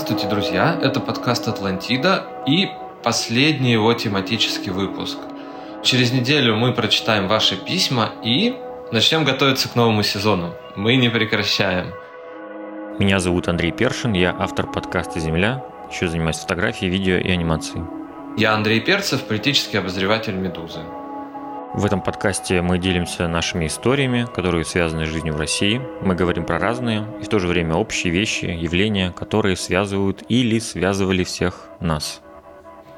Здравствуйте, 0.00 0.34
друзья! 0.34 0.80
Это 0.82 0.98
подкаст 0.98 1.46
«Атлантида» 1.46 2.24
и 2.46 2.70
последний 3.02 3.72
его 3.72 3.92
тематический 3.92 4.72
выпуск. 4.72 5.18
Через 5.82 6.10
неделю 6.10 6.56
мы 6.56 6.72
прочитаем 6.72 7.28
ваши 7.28 7.54
письма 7.54 8.08
и 8.24 8.56
начнем 8.92 9.24
готовиться 9.24 9.68
к 9.68 9.76
новому 9.76 10.02
сезону. 10.02 10.54
Мы 10.74 10.96
не 10.96 11.10
прекращаем. 11.10 11.92
Меня 12.98 13.18
зовут 13.18 13.48
Андрей 13.48 13.72
Першин, 13.72 14.14
я 14.14 14.34
автор 14.38 14.66
подкаста 14.66 15.20
«Земля», 15.20 15.62
еще 15.92 16.08
занимаюсь 16.08 16.38
фотографией, 16.38 16.90
видео 16.90 17.16
и 17.16 17.30
анимацией. 17.30 17.84
Я 18.38 18.54
Андрей 18.54 18.80
Перцев, 18.80 19.24
политический 19.24 19.76
обозреватель 19.76 20.34
«Медузы». 20.34 20.80
В 21.72 21.84
этом 21.84 22.00
подкасте 22.00 22.62
мы 22.62 22.78
делимся 22.78 23.28
нашими 23.28 23.68
историями, 23.68 24.26
которые 24.34 24.64
связаны 24.64 25.06
с 25.06 25.08
жизнью 25.08 25.34
в 25.34 25.36
России. 25.38 25.80
Мы 26.02 26.16
говорим 26.16 26.44
про 26.44 26.58
разные 26.58 27.06
и 27.20 27.24
в 27.24 27.28
то 27.28 27.38
же 27.38 27.46
время 27.46 27.76
общие 27.76 28.12
вещи, 28.12 28.46
явления, 28.46 29.12
которые 29.12 29.54
связывают 29.54 30.24
или 30.28 30.58
связывали 30.58 31.22
всех 31.22 31.68
нас. 31.78 32.22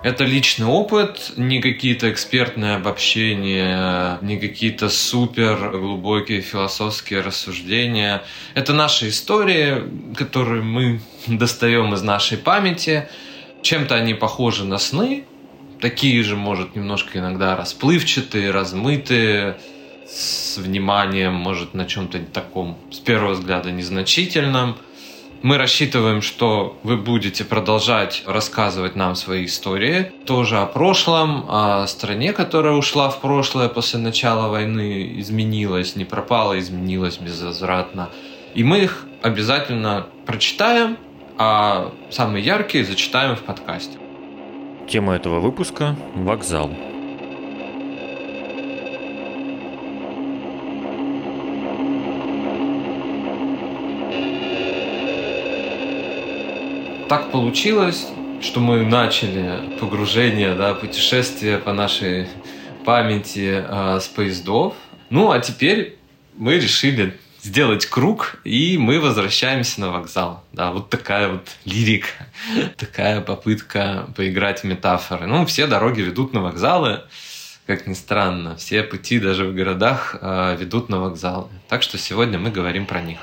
Это 0.02 0.24
личный 0.24 0.66
опыт, 0.66 1.34
не 1.36 1.60
какие-то 1.60 2.10
экспертные 2.10 2.76
обобщения, 2.76 4.18
не 4.22 4.38
какие-то 4.38 4.88
супер 4.88 5.70
глубокие 5.70 6.40
философские 6.40 7.20
рассуждения. 7.20 8.22
Это 8.54 8.72
наши 8.72 9.10
истории, 9.10 9.84
которые 10.16 10.62
мы 10.62 11.00
достаем 11.26 11.92
из 11.92 12.02
нашей 12.02 12.38
памяти. 12.38 13.06
Чем-то 13.60 13.94
они 13.94 14.14
похожи 14.14 14.64
на 14.64 14.78
сны, 14.78 15.24
такие 15.82 16.22
же, 16.22 16.36
может, 16.36 16.76
немножко 16.76 17.18
иногда 17.18 17.56
расплывчатые, 17.56 18.52
размытые, 18.52 19.58
с 20.06 20.56
вниманием, 20.56 21.34
может, 21.34 21.74
на 21.74 21.86
чем-то 21.86 22.20
таком, 22.32 22.78
с 22.90 22.98
первого 22.98 23.32
взгляда, 23.32 23.70
незначительном. 23.72 24.76
Мы 25.42 25.58
рассчитываем, 25.58 26.22
что 26.22 26.78
вы 26.84 26.96
будете 26.96 27.44
продолжать 27.44 28.22
рассказывать 28.26 28.94
нам 28.94 29.16
свои 29.16 29.46
истории, 29.46 30.12
тоже 30.24 30.58
о 30.58 30.66
прошлом, 30.66 31.46
о 31.48 31.86
стране, 31.88 32.32
которая 32.32 32.74
ушла 32.74 33.10
в 33.10 33.20
прошлое 33.20 33.68
после 33.68 33.98
начала 33.98 34.48
войны, 34.48 35.18
изменилась, 35.18 35.96
не 35.96 36.04
пропала, 36.04 36.58
изменилась 36.60 37.18
безвозвратно. 37.18 38.10
И 38.54 38.62
мы 38.62 38.80
их 38.80 39.04
обязательно 39.20 40.06
прочитаем, 40.26 40.96
а 41.38 41.92
самые 42.10 42.44
яркие 42.44 42.84
зачитаем 42.84 43.34
в 43.34 43.40
подкасте. 43.40 44.01
Тема 44.88 45.14
этого 45.14 45.40
выпуска– 45.40 45.96
вокзал. 46.14 46.70
Так 57.08 57.30
получилось, 57.30 58.08
что 58.40 58.60
мы 58.60 58.84
начали 58.84 59.60
погружение, 59.78 60.54
да, 60.54 60.74
путешествие 60.74 61.58
по 61.58 61.72
нашей 61.72 62.26
памяти 62.84 63.64
э, 63.66 64.00
с 64.00 64.08
поездов. 64.08 64.74
Ну, 65.10 65.30
а 65.30 65.38
теперь 65.38 65.98
мы 66.36 66.54
решили 66.54 67.18
сделать 67.42 67.86
круг, 67.86 68.36
и 68.44 68.78
мы 68.78 69.00
возвращаемся 69.00 69.80
на 69.80 69.90
вокзал. 69.90 70.44
Да, 70.52 70.70
вот 70.70 70.90
такая 70.90 71.28
вот 71.28 71.48
лирика, 71.64 72.08
такая 72.76 73.20
попытка 73.20 74.06
поиграть 74.16 74.60
в 74.60 74.64
метафоры. 74.64 75.26
Ну, 75.26 75.44
все 75.44 75.66
дороги 75.66 76.00
ведут 76.00 76.32
на 76.32 76.40
вокзалы, 76.40 77.02
как 77.66 77.86
ни 77.86 77.94
странно. 77.94 78.56
Все 78.56 78.82
пути 78.82 79.18
даже 79.18 79.44
в 79.44 79.54
городах 79.54 80.16
э, 80.20 80.56
ведут 80.58 80.88
на 80.88 81.00
вокзалы. 81.00 81.48
Так 81.68 81.82
что 81.82 81.98
сегодня 81.98 82.38
мы 82.38 82.50
говорим 82.50 82.86
про 82.86 83.00
них. 83.00 83.18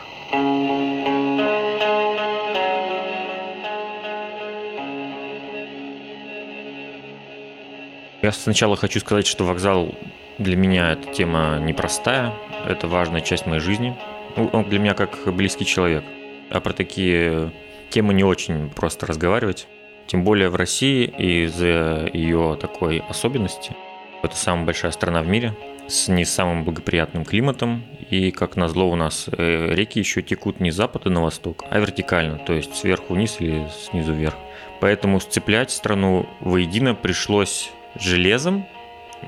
Я 8.22 8.34
сначала 8.34 8.76
хочу 8.76 9.00
сказать, 9.00 9.26
что 9.26 9.46
вокзал 9.46 9.96
для 10.40 10.58
меня 10.58 10.92
эта 10.92 11.14
тема 11.14 11.58
непростая, 11.62 12.34
это 12.68 12.88
важная 12.88 13.22
часть 13.22 13.46
моей 13.46 13.62
жизни. 13.62 13.96
Ну, 14.36 14.50
он 14.54 14.66
для 14.66 14.80
меня 14.80 14.94
как 14.94 15.34
близкий 15.34 15.66
человек. 15.66 16.04
А 16.50 16.60
про 16.60 16.74
такие 16.74 17.52
темы 17.90 18.14
не 18.14 18.24
очень 18.24 18.70
просто 18.70 19.06
разговаривать. 19.06 19.68
Тем 20.08 20.24
более 20.24 20.50
в 20.50 20.56
России 20.56 21.06
из-за 21.06 22.10
ее 22.12 22.58
такой 22.60 23.04
особенности. 23.10 23.76
Это 24.24 24.36
самая 24.36 24.66
большая 24.66 24.92
страна 24.92 25.22
в 25.22 25.28
мире 25.28 25.56
с 25.88 26.08
не 26.08 26.26
самым 26.26 26.64
благоприятным 26.64 27.26
климатом. 27.26 27.84
И, 28.10 28.32
как 28.32 28.56
назло, 28.56 28.90
у 28.90 28.96
нас 28.96 29.30
э, 29.32 29.74
реки 29.74 30.00
еще 30.00 30.22
текут 30.22 30.60
не 30.60 30.72
с 30.72 30.76
запада 30.76 31.10
на 31.10 31.22
восток, 31.22 31.64
а 31.70 31.80
вертикально, 31.80 32.38
то 32.38 32.54
есть 32.54 32.76
сверху 32.76 33.14
вниз 33.14 33.38
или 33.40 33.68
снизу 33.90 34.14
вверх. 34.14 34.36
Поэтому 34.82 35.20
сцеплять 35.20 35.72
страну 35.72 36.28
воедино 36.40 36.96
пришлось 36.96 37.72
железом 38.00 38.66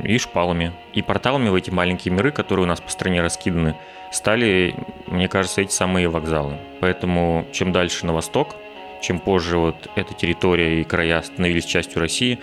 и 0.03 0.17
шпалами. 0.17 0.73
И 0.93 1.01
порталами 1.01 1.49
в 1.49 1.55
эти 1.55 1.69
маленькие 1.69 2.13
миры, 2.13 2.31
которые 2.31 2.65
у 2.65 2.67
нас 2.67 2.81
по 2.81 2.89
стране 2.89 3.21
раскиданы, 3.21 3.75
стали, 4.11 4.75
мне 5.07 5.27
кажется, 5.27 5.61
эти 5.61 5.71
самые 5.71 6.09
вокзалы. 6.09 6.57
Поэтому 6.79 7.45
чем 7.51 7.71
дальше 7.71 8.05
на 8.05 8.13
восток, 8.13 8.55
чем 9.01 9.19
позже 9.19 9.57
вот 9.57 9.89
эта 9.95 10.13
территория 10.13 10.81
и 10.81 10.83
края 10.83 11.21
становились 11.21 11.65
частью 11.65 11.99
России, 12.01 12.39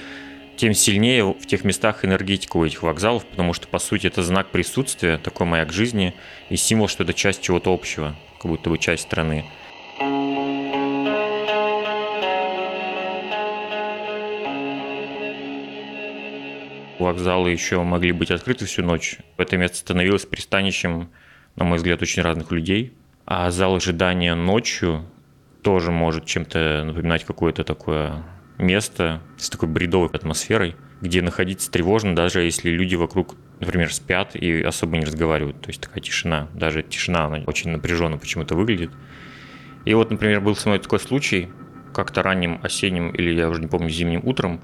тем 0.56 0.74
сильнее 0.74 1.24
в 1.24 1.46
тех 1.46 1.62
местах 1.64 2.04
энергетика 2.04 2.56
у 2.56 2.64
этих 2.64 2.82
вокзалов, 2.82 3.24
потому 3.24 3.52
что, 3.52 3.68
по 3.68 3.78
сути, 3.78 4.08
это 4.08 4.24
знак 4.24 4.48
присутствия, 4.48 5.16
такой 5.18 5.46
маяк 5.46 5.72
жизни 5.72 6.14
и 6.48 6.56
символ, 6.56 6.88
что 6.88 7.04
это 7.04 7.14
часть 7.14 7.42
чего-то 7.42 7.72
общего, 7.72 8.16
как 8.38 8.50
будто 8.50 8.68
бы 8.68 8.76
часть 8.78 9.04
страны. 9.04 9.44
Вокзалы 16.98 17.50
еще 17.50 17.82
могли 17.82 18.12
быть 18.12 18.30
открыты 18.30 18.66
всю 18.66 18.82
ночь. 18.82 19.18
Это 19.36 19.56
место 19.56 19.78
становилось 19.78 20.26
пристанищем, 20.26 21.10
на 21.56 21.64
мой 21.64 21.78
взгляд, 21.78 22.02
очень 22.02 22.22
разных 22.22 22.50
людей. 22.50 22.92
А 23.24 23.50
зал 23.50 23.76
ожидания 23.76 24.34
ночью 24.34 25.04
тоже 25.62 25.90
может 25.92 26.24
чем-то 26.24 26.82
напоминать 26.84 27.24
какое-то 27.24 27.62
такое 27.62 28.24
место 28.58 29.20
с 29.36 29.48
такой 29.48 29.68
бредовой 29.68 30.08
атмосферой, 30.08 30.74
где 31.00 31.22
находиться 31.22 31.70
тревожно, 31.70 32.16
даже 32.16 32.40
если 32.40 32.70
люди 32.70 32.96
вокруг, 32.96 33.36
например, 33.60 33.92
спят 33.92 34.34
и 34.34 34.62
особо 34.62 34.96
не 34.96 35.04
разговаривают. 35.04 35.60
То 35.60 35.70
есть 35.70 35.80
такая 35.80 36.02
тишина. 36.02 36.48
Даже 36.54 36.82
тишина, 36.82 37.26
она 37.26 37.42
очень 37.46 37.70
напряженно 37.70 38.18
почему-то 38.18 38.56
выглядит. 38.56 38.90
И 39.84 39.94
вот, 39.94 40.10
например, 40.10 40.40
был 40.40 40.56
со 40.56 40.68
мной 40.68 40.80
такой 40.80 40.98
случай, 40.98 41.48
как-то 41.94 42.22
ранним 42.22 42.60
осенним 42.62 43.10
или 43.10 43.34
я 43.34 43.48
уже 43.48 43.60
не 43.60 43.68
помню, 43.68 43.88
зимним 43.88 44.22
утром, 44.24 44.60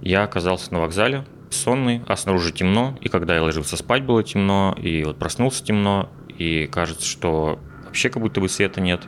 я 0.00 0.24
оказался 0.24 0.72
на 0.72 0.80
вокзале, 0.80 1.24
сонный, 1.50 2.02
а 2.06 2.16
снаружи 2.16 2.52
темно, 2.52 2.98
и 3.00 3.08
когда 3.08 3.34
я 3.34 3.42
ложился 3.42 3.76
спать, 3.76 4.04
было 4.04 4.22
темно, 4.22 4.76
и 4.80 5.04
вот 5.04 5.18
проснулся 5.18 5.64
темно, 5.64 6.10
и 6.36 6.66
кажется, 6.66 7.06
что 7.06 7.58
вообще 7.84 8.10
как 8.10 8.22
будто 8.22 8.40
бы 8.40 8.48
света 8.48 8.80
нет. 8.80 9.02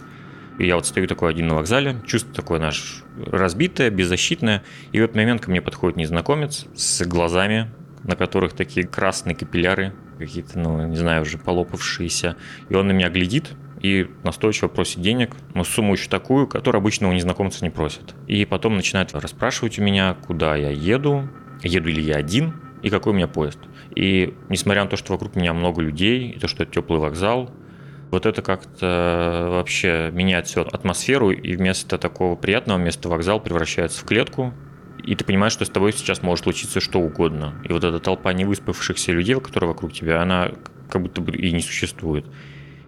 И 0.58 0.66
я 0.66 0.76
вот 0.76 0.86
стою 0.86 1.06
такой 1.06 1.30
один 1.30 1.48
на 1.48 1.56
вокзале, 1.56 2.00
чувство 2.06 2.32
такое 2.32 2.58
наш 2.58 3.02
разбитое, 3.18 3.90
беззащитное, 3.90 4.62
и 4.92 5.00
в 5.00 5.04
этот 5.04 5.16
момент 5.16 5.42
ко 5.42 5.50
мне 5.50 5.60
подходит 5.60 5.96
незнакомец 5.96 6.66
с 6.74 7.04
глазами, 7.04 7.70
на 8.04 8.16
которых 8.16 8.54
такие 8.54 8.86
красные 8.86 9.36
капилляры, 9.36 9.92
какие-то, 10.18 10.58
ну, 10.58 10.86
не 10.86 10.96
знаю, 10.96 11.22
уже 11.22 11.36
полопавшиеся, 11.36 12.36
и 12.68 12.74
он 12.74 12.86
на 12.88 12.92
меня 12.92 13.10
глядит, 13.10 13.52
и 13.82 14.08
настойчиво 14.24 14.68
просит 14.68 15.00
денег, 15.00 15.34
но 15.54 15.64
сумму 15.64 15.92
еще 15.92 16.08
такую, 16.08 16.46
которую 16.46 16.80
обычного 16.80 17.12
незнакомца 17.12 17.64
не 17.64 17.70
просит. 17.70 18.14
И 18.26 18.44
потом 18.44 18.76
начинает 18.76 19.14
расспрашивать 19.14 19.78
у 19.78 19.82
меня, 19.82 20.16
куда 20.26 20.56
я 20.56 20.70
еду, 20.70 21.28
еду 21.62 21.88
ли 21.88 22.02
я 22.02 22.16
один 22.16 22.54
и 22.82 22.90
какой 22.90 23.12
у 23.12 23.16
меня 23.16 23.28
поезд. 23.28 23.58
И 23.94 24.34
несмотря 24.48 24.84
на 24.84 24.90
то, 24.90 24.96
что 24.96 25.12
вокруг 25.12 25.36
меня 25.36 25.52
много 25.52 25.82
людей, 25.82 26.30
и 26.30 26.38
то, 26.38 26.48
что 26.48 26.62
это 26.62 26.72
теплый 26.72 27.00
вокзал, 27.00 27.50
вот 28.10 28.26
это 28.26 28.42
как-то 28.42 29.48
вообще 29.50 30.10
меняет 30.12 30.46
всю 30.46 30.60
атмосферу, 30.60 31.30
и 31.30 31.56
вместо 31.56 31.98
такого 31.98 32.36
приятного 32.36 32.78
места 32.78 33.08
вокзал 33.08 33.40
превращается 33.40 34.02
в 34.02 34.04
клетку, 34.04 34.54
и 35.02 35.14
ты 35.14 35.24
понимаешь, 35.24 35.52
что 35.52 35.64
с 35.64 35.70
тобой 35.70 35.92
сейчас 35.92 36.22
может 36.22 36.44
случиться 36.44 36.80
что 36.80 37.00
угодно. 37.00 37.54
И 37.64 37.72
вот 37.72 37.84
эта 37.84 37.98
толпа 37.98 38.32
невыспавшихся 38.32 39.12
людей, 39.12 39.38
которые 39.40 39.68
вокруг 39.68 39.92
тебя, 39.92 40.22
она 40.22 40.50
как 40.90 41.02
будто 41.02 41.20
бы 41.20 41.32
и 41.36 41.52
не 41.52 41.60
существует. 41.60 42.26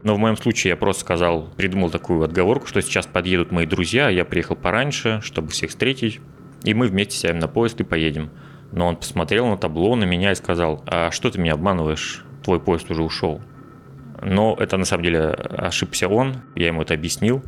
Но 0.03 0.15
в 0.15 0.19
моем 0.19 0.37
случае 0.37 0.71
я 0.71 0.77
просто 0.77 1.03
сказал, 1.03 1.49
придумал 1.57 1.91
такую 1.91 2.23
отговорку, 2.23 2.67
что 2.67 2.81
сейчас 2.83 3.07
подъедут 3.07 3.51
мои 3.51 3.67
друзья, 3.67 4.07
а 4.07 4.11
я 4.11 4.25
приехал 4.25 4.57
пораньше, 4.57 5.21
чтобы 5.23 5.51
всех 5.51 5.71
встретить, 5.71 6.21
и 6.65 6.75
мы 6.75 6.87
вместе 6.87 7.17
сядем 7.17 7.41
на 7.41 7.49
поезд 7.49 7.81
и 7.81 7.85
поедем. 7.85 8.31
Но 8.73 8.87
он 8.87 8.97
посмотрел 8.97 9.47
на 9.47 9.57
табло, 9.57 9.97
на 9.97 10.05
меня 10.05 10.33
и 10.33 10.35
сказал, 10.35 10.83
а 10.87 11.11
что 11.11 11.31
ты 11.31 11.41
меня 11.41 11.55
обманываешь? 11.55 12.25
Твой 12.43 12.61
поезд 12.61 12.91
уже 12.91 13.03
ушел. 13.03 13.41
Но 14.21 14.57
это 14.59 14.77
на 14.77 14.85
самом 14.85 15.05
деле 15.05 15.21
ошибся 15.31 16.09
он, 16.09 16.43
я 16.55 16.67
ему 16.69 16.83
это 16.83 16.95
объяснил. 16.95 17.43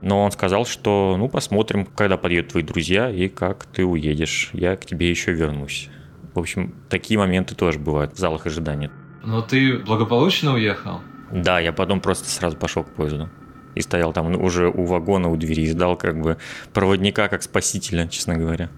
Но 0.00 0.22
он 0.22 0.32
сказал, 0.32 0.66
что 0.66 1.16
ну 1.18 1.28
посмотрим, 1.28 1.86
когда 1.86 2.16
подъедут 2.16 2.52
твои 2.52 2.62
друзья 2.62 3.08
и 3.08 3.28
как 3.28 3.64
ты 3.66 3.84
уедешь. 3.84 4.50
Я 4.52 4.76
к 4.76 4.84
тебе 4.84 5.08
еще 5.08 5.32
вернусь. 5.32 5.88
В 6.34 6.38
общем, 6.38 6.74
такие 6.88 7.18
моменты 7.18 7.54
тоже 7.54 7.78
бывают 7.78 8.12
в 8.12 8.18
залах 8.18 8.46
ожидания. 8.46 8.90
Но 9.22 9.40
ты 9.40 9.78
благополучно 9.78 10.54
уехал? 10.54 11.00
Да, 11.30 11.58
я 11.58 11.72
потом 11.72 12.00
просто 12.00 12.28
сразу 12.28 12.56
пошел 12.56 12.84
к 12.84 12.90
поезду. 12.90 13.30
и 13.74 13.80
стоял 13.80 14.12
там 14.12 14.34
уже 14.40 14.68
у 14.68 14.84
вагона, 14.84 15.28
у 15.30 15.36
двери, 15.36 15.62
и 15.62 15.70
ждал 15.70 15.96
как 15.96 16.20
бы 16.20 16.36
проводника 16.72 17.28
как 17.28 17.42
спасителя, 17.42 18.06
честно 18.08 18.36
говоря. 18.36 18.68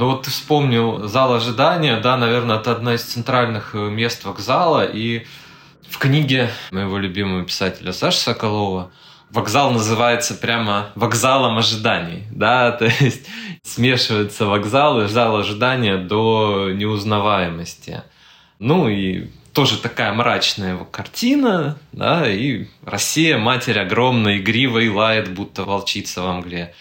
Ну 0.00 0.06
вот 0.06 0.22
ты 0.22 0.30
вспомнил 0.30 1.06
зал 1.08 1.34
ожидания, 1.34 2.00
да, 2.00 2.16
наверное, 2.16 2.56
это 2.56 2.72
одно 2.72 2.94
из 2.94 3.02
центральных 3.02 3.74
э, 3.74 3.90
мест 3.90 4.24
вокзала, 4.24 4.82
и 4.82 5.26
в 5.90 5.98
книге 5.98 6.48
моего 6.70 6.96
любимого 6.96 7.44
писателя 7.44 7.92
Саши 7.92 8.16
Соколова 8.16 8.92
вокзал 9.28 9.72
называется 9.72 10.32
прямо 10.36 10.88
вокзалом 10.94 11.58
ожиданий, 11.58 12.24
да, 12.30 12.72
то 12.72 12.86
есть 12.86 13.26
смешивается 13.62 14.46
вокзал 14.46 15.02
и 15.02 15.06
зал 15.06 15.36
ожидания 15.36 15.98
до 15.98 16.70
неузнаваемости. 16.72 18.02
Ну 18.58 18.88
и 18.88 19.28
тоже 19.52 19.76
такая 19.76 20.14
мрачная 20.14 20.76
его 20.76 20.86
картина, 20.86 21.76
да, 21.92 22.26
и 22.26 22.68
Россия, 22.86 23.36
матерь 23.36 23.78
огромная, 23.78 24.38
игривая 24.38 24.84
и 24.84 24.88
лает, 24.88 25.34
будто 25.34 25.64
волчица 25.64 26.22
во 26.22 26.32
мгле. 26.32 26.74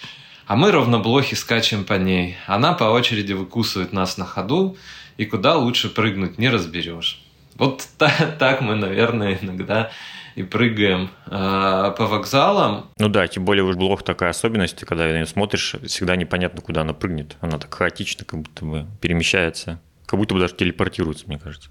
А 0.49 0.55
мы 0.55 0.71
ровноблохи 0.71 1.35
скачем 1.35 1.85
по 1.85 1.93
ней. 1.93 2.35
Она 2.47 2.73
по 2.73 2.85
очереди 2.85 3.33
выкусывает 3.33 3.93
нас 3.93 4.17
на 4.17 4.25
ходу, 4.25 4.77
и 5.15 5.25
куда 5.25 5.55
лучше 5.55 5.89
прыгнуть 5.89 6.39
не 6.39 6.49
разберешь. 6.49 7.23
Вот 7.53 7.87
так, 7.99 8.39
так 8.39 8.61
мы, 8.61 8.73
наверное, 8.73 9.37
иногда 9.39 9.91
и 10.33 10.41
прыгаем 10.41 11.11
э, 11.27 11.93
по 11.95 12.07
вокзалам. 12.07 12.89
Ну 12.97 13.09
да, 13.09 13.27
тем 13.27 13.45
более 13.45 13.63
уж 13.63 13.75
блог 13.75 14.01
такая 14.01 14.31
особенность, 14.31 14.79
когда 14.85 15.05
на 15.05 15.13
нее 15.17 15.27
смотришь, 15.27 15.75
всегда 15.85 16.15
непонятно, 16.15 16.61
куда 16.63 16.81
она 16.81 16.93
прыгнет. 16.93 17.37
Она 17.41 17.59
так 17.59 17.71
хаотично 17.71 18.25
как 18.25 18.41
будто 18.41 18.65
бы 18.65 18.87
перемещается. 19.01 19.79
Как 20.07 20.19
будто 20.19 20.33
бы 20.33 20.39
даже 20.39 20.55
телепортируется, 20.55 21.25
мне 21.27 21.37
кажется. 21.37 21.69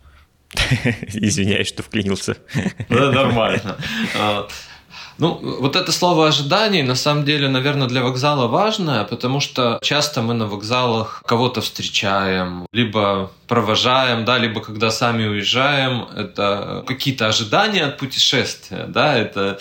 Извиняюсь, 1.03 1.67
что 1.67 1.83
вклинился. 1.83 2.37
Да, 2.89 3.11
нормально. 3.11 3.77
А, 5.19 5.23
ну, 5.23 5.39
вот 5.61 5.77
это 5.77 5.93
слово 5.93 6.29
ожиданий, 6.29 6.83
на 6.83 6.95
самом 6.95 7.25
деле, 7.25 7.49
наверное, 7.49 7.89
для 7.89 8.03
вокзала 8.03 8.47
важное, 8.47 9.05
потому 9.05 9.41
что 9.41 9.79
часто 9.83 10.23
мы 10.23 10.35
на 10.35 10.47
вокзалах 10.47 11.23
кого-то 11.27 11.61
встречаем, 11.61 12.67
либо 12.73 13.31
провожаем, 13.47 14.25
да, 14.25 14.39
либо 14.39 14.61
когда 14.61 14.91
сами 14.91 15.27
уезжаем, 15.27 16.07
это 16.17 16.85
какие-то 16.87 17.27
ожидания 17.29 17.85
от 17.85 17.99
путешествия, 17.99 18.87
да, 18.89 19.17
это 19.17 19.59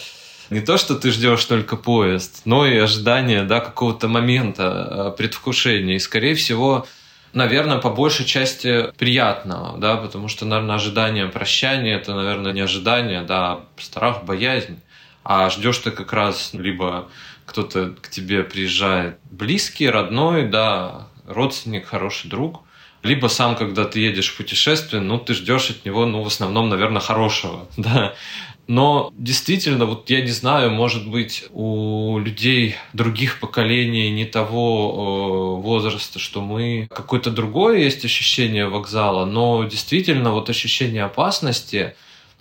не 0.50 0.62
то, 0.62 0.78
что 0.78 0.96
ты 0.96 1.12
ждешь 1.12 1.44
только 1.46 1.76
поезд, 1.76 2.42
но 2.46 2.66
и 2.66 2.78
ожидание, 2.78 3.44
да, 3.44 3.60
какого-то 3.60 4.08
момента 4.08 5.14
предвкушения. 5.18 5.96
И, 5.96 6.00
скорее 6.00 6.36
всего, 6.36 6.86
наверное, 7.34 7.80
по 7.80 7.90
большей 7.90 8.26
части 8.26 8.92
приятного, 8.98 9.78
да, 9.78 9.98
потому 9.98 10.30
что, 10.30 10.46
наверное, 10.46 10.76
ожидание 10.76 11.28
прощания– 11.28 11.96
это, 11.98 12.14
наверное, 12.16 12.54
не 12.54 12.62
ожидание, 12.62 13.24
да, 13.24 13.52
а 13.52 13.66
страх, 13.78 14.24
боязнь. 14.24 14.80
А 15.30 15.50
ждешь 15.50 15.80
ты 15.80 15.92
как 15.92 16.14
раз 16.14 16.52
либо 16.54 17.10
кто-то 17.46 17.94
к 18.02 18.10
тебе 18.10 18.44
приезжает 18.44 19.18
близкий, 19.30 19.90
родной, 19.90 20.48
да, 20.48 21.10
родственник, 21.28 21.86
хороший 21.86 22.30
друг, 22.30 22.62
либо 23.04 23.28
сам, 23.28 23.58
когда 23.58 23.84
ты 23.84 24.00
едешь 24.00 24.30
в 24.30 24.38
путешествие, 24.38 25.02
ну, 25.02 25.18
ты 25.18 25.34
ждешь 25.34 25.70
от 25.70 25.84
него, 25.84 26.06
ну, 26.06 26.24
в 26.24 26.28
основном, 26.28 26.70
наверное, 26.70 27.02
хорошего, 27.02 27.68
да. 27.78 28.14
Но 28.68 29.12
действительно, 29.18 29.86
вот 29.86 30.10
я 30.10 30.22
не 30.22 30.32
знаю, 30.32 30.72
может 30.72 31.06
быть, 31.06 31.44
у 31.52 32.20
людей 32.20 32.78
других 32.94 33.42
поколений 33.42 34.10
не 34.12 34.24
того 34.24 35.60
э, 35.60 35.62
возраста, 35.62 36.20
что 36.20 36.40
мы, 36.40 36.88
какое-то 36.90 37.32
другое 37.32 37.80
есть 37.80 38.06
ощущение 38.06 38.70
вокзала, 38.70 39.26
но 39.26 39.66
действительно 39.66 40.32
вот 40.32 40.50
ощущение 40.50 41.04
опасности 41.04 41.96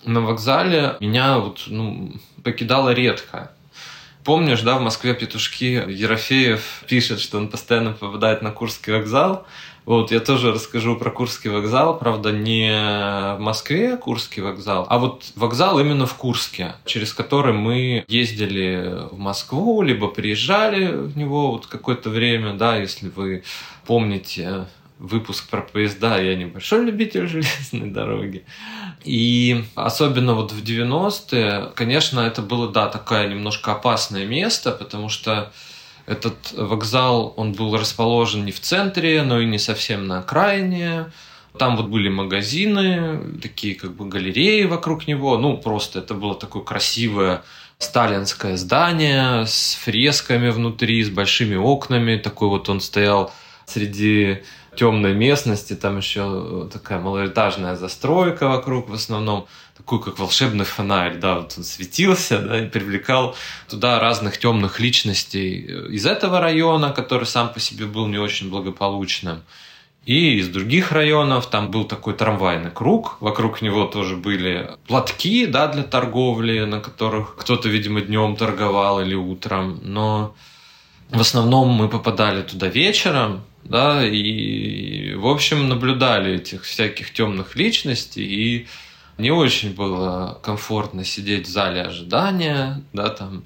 на 0.05 0.21
вокзале 0.21 0.95
меня 0.99 1.39
вот, 1.39 1.63
ну, 1.67 2.13
покидало 2.43 2.93
редко. 2.93 3.51
Помнишь, 4.23 4.61
да, 4.61 4.77
в 4.77 4.81
Москве 4.81 5.13
петушки 5.13 5.85
Ерофеев 5.87 6.83
пишет, 6.87 7.19
что 7.19 7.37
он 7.37 7.47
постоянно 7.47 7.93
попадает 7.93 8.41
на 8.41 8.51
Курский 8.51 8.93
вокзал, 8.93 9.45
вот, 9.87 10.11
я 10.11 10.19
тоже 10.19 10.51
расскажу 10.51 10.97
про 10.97 11.09
Курский 11.11 11.49
вокзал, 11.49 11.97
правда, 11.97 12.33
не 12.33 12.71
в 13.37 13.39
Москве 13.39 13.95
Курский 13.95 14.41
вокзал, 14.41 14.85
а 14.89 14.99
вот 14.99 15.31
вокзал 15.35 15.79
именно 15.79 16.05
в 16.05 16.13
Курске, 16.15 16.75
через 16.83 17.13
который 17.13 17.53
мы 17.53 18.03
ездили 18.09 19.07
в 19.09 19.17
Москву, 19.17 19.81
либо 19.81 20.09
приезжали 20.09 20.87
в 20.87 21.17
него 21.17 21.51
вот 21.51 21.67
какое-то 21.67 22.09
время, 22.09 22.53
да, 22.53 22.75
если 22.75 23.07
вы 23.07 23.45
помните 23.85 24.67
выпуск 24.99 25.49
про 25.49 25.61
поезда, 25.61 26.19
я 26.21 26.35
небольшой 26.35 26.83
любитель 26.83 27.27
железной 27.27 27.89
дороги. 27.89 28.43
И 29.07 29.63
особенно 29.75 30.33
вот 30.33 30.51
в 30.51 30.61
90-е, 30.61 31.71
конечно, 31.75 32.19
это 32.19 32.41
было, 32.41 32.67
да, 32.67 32.89
такое 32.89 33.25
немножко 33.29 33.71
опасное 33.71 34.25
место, 34.25 34.71
потому 34.73 35.07
что 35.07 35.53
этот 36.05 36.35
вокзал, 36.51 37.33
он 37.37 37.53
был 37.53 37.77
расположен 37.77 38.43
не 38.43 38.51
в 38.51 38.59
центре, 38.59 39.23
но 39.23 39.39
и 39.39 39.45
не 39.45 39.59
совсем 39.59 40.07
на 40.07 40.19
окраине. 40.19 41.05
Там 41.57 41.77
вот 41.77 41.87
были 41.87 42.09
магазины, 42.09 43.39
такие 43.41 43.75
как 43.75 43.95
бы 43.95 44.09
галереи 44.09 44.65
вокруг 44.65 45.07
него. 45.07 45.37
Ну, 45.37 45.57
просто 45.57 45.99
это 45.99 46.13
было 46.13 46.35
такое 46.35 46.63
красивое 46.63 47.43
сталинское 47.77 48.57
здание 48.57 49.45
с 49.45 49.75
фресками 49.81 50.49
внутри, 50.49 51.01
с 51.01 51.09
большими 51.09 51.55
окнами. 51.55 52.17
Такой 52.17 52.49
вот 52.49 52.67
он 52.67 52.81
стоял 52.81 53.31
среди 53.65 54.39
темной 54.77 55.13
местности, 55.13 55.73
там 55.75 55.97
еще 55.97 56.69
такая 56.71 56.99
малоэтажная 56.99 57.75
застройка 57.75 58.47
вокруг 58.47 58.89
в 58.89 58.93
основном, 58.93 59.47
такой 59.75 60.01
как 60.01 60.19
волшебный 60.19 60.65
фонарь, 60.65 61.17
да, 61.17 61.39
вот 61.39 61.53
он 61.57 61.63
светился, 61.63 62.39
да, 62.39 62.63
и 62.63 62.69
привлекал 62.69 63.35
туда 63.67 63.99
разных 63.99 64.37
темных 64.37 64.79
личностей 64.79 65.59
из 65.89 66.05
этого 66.05 66.39
района, 66.39 66.91
который 66.91 67.25
сам 67.25 67.51
по 67.53 67.59
себе 67.59 67.85
был 67.85 68.07
не 68.07 68.17
очень 68.17 68.49
благополучным, 68.49 69.41
и 70.05 70.37
из 70.37 70.47
других 70.47 70.93
районов. 70.93 71.47
Там 71.47 71.69
был 71.69 71.83
такой 71.83 72.13
трамвайный 72.13 72.71
круг, 72.71 73.17
вокруг 73.19 73.61
него 73.61 73.85
тоже 73.85 74.15
были 74.15 74.69
платки, 74.87 75.45
да, 75.45 75.67
для 75.67 75.83
торговли, 75.83 76.61
на 76.61 76.79
которых 76.79 77.35
кто-то, 77.35 77.67
видимо, 77.67 77.99
днем 78.01 78.37
торговал 78.37 79.01
или 79.01 79.15
утром, 79.15 79.79
но 79.83 80.33
в 81.09 81.19
основном 81.19 81.69
мы 81.69 81.89
попадали 81.89 82.41
туда 82.41 82.67
вечером, 82.67 83.43
да, 83.63 84.05
и, 84.05 85.13
в 85.15 85.27
общем, 85.27 85.67
наблюдали 85.69 86.35
этих 86.35 86.63
всяких 86.63 87.11
темных 87.11 87.55
личностей, 87.55 88.23
и 88.23 88.67
не 89.17 89.31
очень 89.31 89.73
было 89.73 90.39
комфортно 90.43 91.03
сидеть 91.03 91.47
в 91.47 91.51
зале 91.51 91.81
ожидания, 91.81 92.83
да, 92.93 93.09
там, 93.09 93.43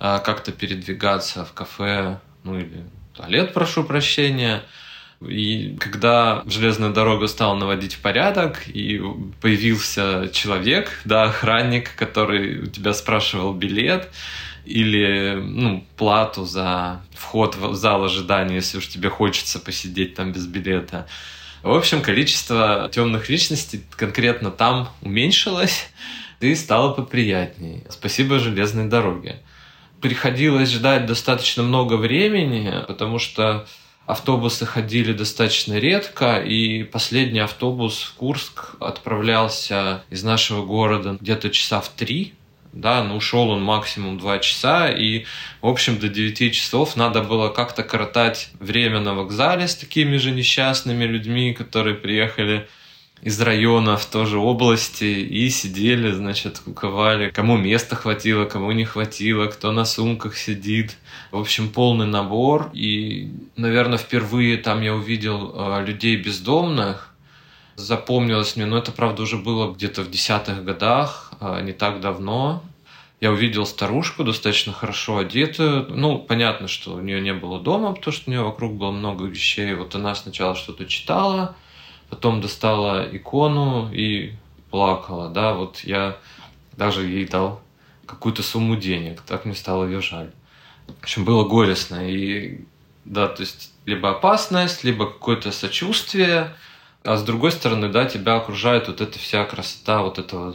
а, 0.00 0.18
как-то 0.18 0.52
передвигаться 0.52 1.44
в 1.44 1.52
кафе, 1.52 2.18
ну 2.44 2.58
или 2.58 2.84
туалет, 3.14 3.54
прошу 3.54 3.84
прощения. 3.84 4.62
И 5.20 5.76
когда 5.78 6.42
железная 6.46 6.90
дорога 6.90 7.28
стала 7.28 7.54
наводить 7.54 7.98
порядок, 7.98 8.66
и 8.66 9.00
появился 9.40 10.28
человек, 10.32 11.00
да, 11.04 11.24
охранник, 11.24 11.94
который 11.94 12.62
у 12.62 12.66
тебя 12.66 12.92
спрашивал 12.92 13.52
билет, 13.54 14.10
или 14.64 15.38
ну, 15.40 15.84
плату 15.96 16.44
за 16.44 17.02
вход 17.14 17.56
в 17.56 17.74
зал 17.74 18.04
ожидания, 18.04 18.56
если 18.56 18.78
уж 18.78 18.88
тебе 18.88 19.08
хочется 19.08 19.58
посидеть 19.58 20.14
там 20.14 20.32
без 20.32 20.46
билета. 20.46 21.06
В 21.62 21.72
общем, 21.72 22.02
количество 22.02 22.88
темных 22.92 23.28
личностей 23.28 23.84
конкретно 23.96 24.50
там 24.50 24.88
уменьшилось 25.00 25.88
и 26.40 26.54
стало 26.54 26.92
поприятнее. 26.92 27.84
Спасибо 27.88 28.38
железной 28.38 28.88
дороге. 28.88 29.40
Приходилось 30.00 30.70
ждать 30.70 31.06
достаточно 31.06 31.62
много 31.62 31.94
времени, 31.94 32.84
потому 32.88 33.20
что 33.20 33.66
автобусы 34.06 34.66
ходили 34.66 35.12
достаточно 35.12 35.74
редко, 35.74 36.40
и 36.40 36.82
последний 36.82 37.38
автобус 37.38 38.02
в 38.02 38.14
Курск 38.14 38.74
отправлялся 38.80 40.02
из 40.10 40.24
нашего 40.24 40.66
города 40.66 41.16
где-то 41.20 41.50
часа 41.50 41.80
в 41.80 41.88
три, 41.90 42.34
да, 42.72 43.04
но 43.04 43.16
ушел 43.16 43.50
он 43.50 43.62
максимум 43.62 44.18
2 44.18 44.38
часа, 44.38 44.90
и, 44.90 45.24
в 45.60 45.66
общем, 45.66 45.98
до 45.98 46.08
9 46.08 46.54
часов 46.54 46.96
надо 46.96 47.22
было 47.22 47.48
как-то 47.48 47.82
коротать 47.82 48.50
время 48.58 49.00
на 49.00 49.14
вокзале 49.14 49.68
с 49.68 49.74
такими 49.74 50.16
же 50.16 50.30
несчастными 50.30 51.04
людьми, 51.04 51.52
которые 51.52 51.94
приехали 51.94 52.68
из 53.22 53.40
районов 53.40 54.04
тоже 54.06 54.38
области 54.38 55.04
и 55.04 55.48
сидели, 55.48 56.10
значит, 56.10 56.58
куковали, 56.58 57.30
кому 57.30 57.56
места 57.56 57.94
хватило, 57.94 58.46
кому 58.46 58.72
не 58.72 58.84
хватило, 58.84 59.46
кто 59.46 59.70
на 59.70 59.84
сумках 59.84 60.36
сидит. 60.36 60.96
В 61.30 61.38
общем, 61.38 61.70
полный 61.70 62.06
набор. 62.06 62.70
И, 62.72 63.32
наверное, 63.56 63.98
впервые 63.98 64.56
там 64.56 64.82
я 64.82 64.94
увидел 64.94 65.52
э, 65.54 65.84
людей 65.86 66.16
бездомных, 66.16 67.14
запомнилось 67.76 68.56
мне, 68.56 68.66
но 68.66 68.78
это, 68.78 68.90
правда, 68.90 69.22
уже 69.22 69.36
было 69.36 69.72
где-то 69.72 70.02
в 70.02 70.10
десятых 70.10 70.64
годах, 70.64 71.31
не 71.62 71.72
так 71.72 72.00
давно. 72.00 72.62
Я 73.20 73.30
увидел 73.30 73.66
старушку, 73.66 74.24
достаточно 74.24 74.72
хорошо 74.72 75.18
одетую. 75.18 75.86
Ну, 75.90 76.18
понятно, 76.18 76.66
что 76.66 76.94
у 76.94 77.00
нее 77.00 77.20
не 77.20 77.32
было 77.32 77.60
дома, 77.60 77.92
потому 77.92 78.12
что 78.12 78.28
у 78.28 78.32
нее 78.32 78.42
вокруг 78.42 78.74
было 78.74 78.90
много 78.90 79.26
вещей. 79.26 79.74
Вот 79.74 79.94
она 79.94 80.14
сначала 80.14 80.56
что-то 80.56 80.86
читала, 80.86 81.54
потом 82.10 82.40
достала 82.40 83.06
икону 83.12 83.92
и 83.92 84.32
плакала, 84.70 85.28
да, 85.28 85.52
вот 85.52 85.80
я 85.84 86.16
даже 86.76 87.06
ей 87.06 87.26
дал 87.26 87.60
какую-то 88.06 88.42
сумму 88.42 88.76
денег. 88.76 89.20
Так 89.22 89.44
мне 89.44 89.54
стало 89.54 89.84
ее 89.84 90.00
жаль. 90.00 90.32
В 90.88 91.02
общем, 91.02 91.24
было 91.24 91.44
горестно. 91.44 92.08
И 92.10 92.64
да, 93.04 93.28
то 93.28 93.42
есть 93.42 93.72
либо 93.84 94.10
опасность, 94.10 94.82
либо 94.84 95.06
какое-то 95.06 95.52
сочувствие, 95.52 96.54
а 97.04 97.16
с 97.16 97.22
другой 97.22 97.52
стороны, 97.52 97.88
да, 97.88 98.04
тебя 98.04 98.36
окружает 98.36 98.88
вот 98.88 99.00
эта 99.00 99.18
вся 99.18 99.44
красота 99.44 100.02
вот 100.02 100.18
этого 100.18 100.54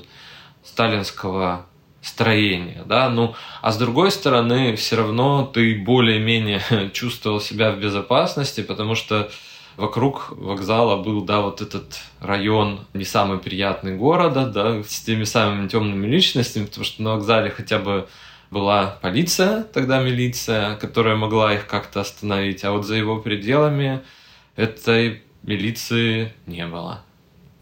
сталинского 0.67 1.65
строения, 2.01 2.83
да, 2.85 3.09
ну, 3.09 3.35
а 3.61 3.71
с 3.71 3.77
другой 3.77 4.11
стороны, 4.11 4.75
все 4.75 4.95
равно 4.95 5.45
ты 5.45 5.75
более-менее 5.75 6.61
чувствовал 6.93 7.41
себя 7.41 7.71
в 7.71 7.79
безопасности, 7.79 8.61
потому 8.61 8.95
что 8.95 9.29
вокруг 9.77 10.31
вокзала 10.31 11.01
был, 11.01 11.21
да, 11.23 11.41
вот 11.41 11.61
этот 11.61 11.99
район 12.19 12.81
не 12.93 13.03
самый 13.03 13.39
приятный 13.39 13.95
города, 13.95 14.45
да, 14.45 14.83
с 14.83 15.01
теми 15.01 15.23
самыми 15.23 15.67
темными 15.67 16.07
личностями, 16.07 16.65
потому 16.65 16.85
что 16.85 17.01
на 17.01 17.15
вокзале 17.15 17.49
хотя 17.49 17.79
бы 17.79 18.07
была 18.51 18.97
полиция, 19.01 19.63
тогда 19.63 20.01
милиция, 20.01 20.75
которая 20.77 21.15
могла 21.15 21.53
их 21.53 21.67
как-то 21.67 22.01
остановить, 22.01 22.63
а 22.63 22.71
вот 22.71 22.85
за 22.85 22.95
его 22.95 23.17
пределами 23.17 24.01
этой 24.55 25.21
милиции 25.43 26.33
не 26.45 26.65
было. 26.65 27.03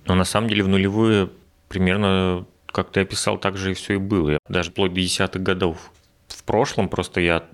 Но 0.05 0.15
на 0.15 0.25
самом 0.25 0.49
деле 0.49 0.63
в 0.63 0.67
нулевые 0.67 1.29
примерно, 1.67 2.45
как 2.75 2.91
ты 2.91 2.99
описал, 2.99 3.37
так 3.37 3.55
же 3.55 3.71
и 3.71 3.73
все 3.73 3.93
и 3.93 3.97
было. 3.97 4.37
Даже 4.49 4.71
вплоть 4.71 4.93
до 4.93 4.99
десятых 4.99 5.41
годов. 5.41 5.91
В 6.27 6.43
прошлом 6.43 6.89
просто 6.89 7.21
я 7.21 7.45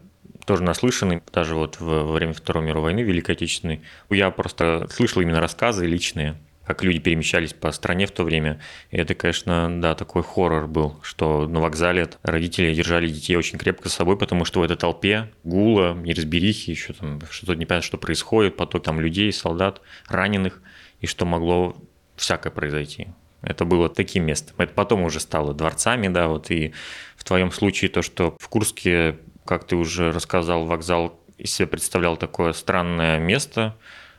тоже 0.48 0.64
наслышанный, 0.64 1.22
даже 1.32 1.54
вот 1.54 1.80
во 1.80 2.12
время 2.12 2.34
Второй 2.34 2.64
мировой 2.64 2.86
войны, 2.86 3.02
Великой 3.02 3.36
Отечественной, 3.36 3.84
я 4.10 4.32
просто 4.32 4.88
слышал 4.90 5.22
именно 5.22 5.40
рассказы 5.40 5.86
личные, 5.86 6.38
как 6.66 6.84
люди 6.84 6.98
перемещались 6.98 7.54
по 7.54 7.72
стране 7.72 8.08
в 8.08 8.12
то 8.12 8.24
время. 8.24 8.60
И 8.90 8.98
это, 8.98 9.14
конечно, 9.14 9.70
да, 9.80 9.94
такой 9.94 10.24
хоррор 10.24 10.66
был, 10.66 11.00
что 11.04 11.48
на 11.48 11.60
вокзале 11.60 12.10
родители 12.24 12.74
держали 12.74 13.08
детей 13.08 13.36
очень 13.36 13.60
крепко 13.60 13.90
с 13.90 13.94
собой, 13.94 14.18
потому 14.18 14.44
что 14.44 14.60
в 14.60 14.64
этой 14.64 14.76
толпе 14.76 15.30
гула, 15.44 15.94
неразберихи, 15.94 16.72
еще 16.72 16.94
там 16.94 17.22
что-то 17.30 17.54
непонятно, 17.54 17.86
что 17.86 18.00
происходит, 18.00 18.58
поток 18.58 18.82
там 18.82 19.00
людей, 19.00 19.32
солдат, 19.32 19.82
раненых, 20.08 20.64
и 21.00 21.06
что 21.06 21.28
могло 21.28 21.76
всякое 22.16 22.50
произойти. 22.50 23.10
Это 23.42 23.66
было 23.66 23.90
таким 23.90 24.26
местом. 24.26 24.56
Это 24.58 24.74
потом 24.74 25.04
уже 25.04 25.20
стало 25.20 25.54
дворцами, 25.54 26.08
да, 26.08 26.28
вот 26.28 26.52
и 26.52 26.74
в 27.16 27.24
твоем 27.24 27.52
случае 27.52 27.90
то, 27.90 28.02
что 28.02 28.36
в 28.40 28.50
Курске 28.50 29.18
как 29.46 29.66
ты 29.66 29.76
уже 29.76 30.12
рассказал, 30.12 30.66
вокзал 30.66 31.20
из 31.38 31.54
себя 31.54 31.68
представлял 31.68 32.18
такое 32.18 32.54
странное 32.54 33.20
место, 33.20 33.76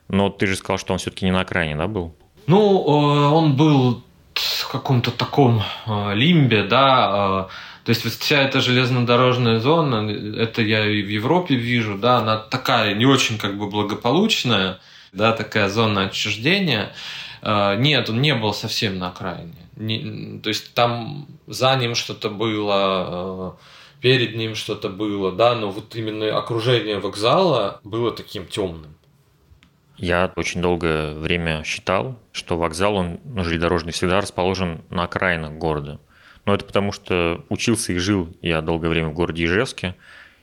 но 0.09 0.29
ты 0.29 0.47
же 0.47 0.57
сказал, 0.57 0.79
что 0.79 0.93
он 0.93 0.99
все-таки 0.99 1.25
не 1.25 1.31
на 1.31 1.41
окраине, 1.41 1.77
да, 1.77 1.87
был? 1.87 2.15
Ну, 2.47 2.59
э, 2.59 3.29
он 3.29 3.57
был 3.57 4.03
в 4.35 4.69
каком-то 4.71 5.11
таком 5.11 5.63
э, 5.87 6.15
лимбе, 6.15 6.65
да, 6.65 7.49
э, 7.49 7.85
то 7.85 7.91
есть 7.91 8.03
вся 8.21 8.43
эта 8.43 8.61
железнодорожная 8.61 9.61
зона, 9.61 10.11
это 10.37 10.63
я 10.63 10.85
и 10.87 11.03
в 11.03 11.09
Европе 11.09 11.55
вижу, 11.55 11.97
да, 11.97 12.19
она 12.19 12.37
такая 12.39 12.95
не 12.95 13.07
очень 13.07 13.39
как 13.39 13.57
бы 13.57 13.71
благополучная, 13.71 14.79
да, 15.13 15.33
такая 15.33 15.69
зона 15.69 16.07
отчуждения. 16.07 16.93
Нет, 17.43 18.09
он 18.09 18.23
не 18.23 18.35
был 18.35 18.55
совсем 18.55 18.99
на 18.99 19.09
окраине. 19.09 19.55
Не, 19.77 20.39
то 20.41 20.49
есть 20.49 20.75
там 20.75 21.27
за 21.47 21.75
ним 21.77 21.95
что-то 21.95 22.31
было, 22.31 23.59
перед 24.01 24.37
ним 24.37 24.55
что-то 24.55 24.89
было, 24.89 25.33
да, 25.33 25.55
но 25.55 25.71
вот 25.71 25.97
именно 25.97 26.37
окружение 26.37 26.99
вокзала 26.99 27.81
было 27.83 28.13
таким 28.13 28.47
темным. 28.47 28.95
Я 29.97 30.33
очень 30.37 30.61
долгое 30.61 31.15
время 31.15 31.63
считал, 31.65 32.19
что 32.33 32.57
вокзал, 32.57 32.97
он 32.97 33.21
ну, 33.25 33.45
железнодорожный, 33.45 33.93
всегда 33.93 34.21
расположен 34.21 34.83
на 34.91 35.05
окраинах 35.05 35.53
города. 35.53 36.01
Но 36.45 36.55
это 36.55 36.65
потому, 36.65 36.91
что 36.91 37.45
учился 37.49 37.93
и 37.93 37.99
жил 37.99 38.29
я 38.43 38.63
долгое 38.63 38.89
время 38.89 39.11
в 39.11 39.15
городе 39.15 39.45
Ижевске, 39.45 39.95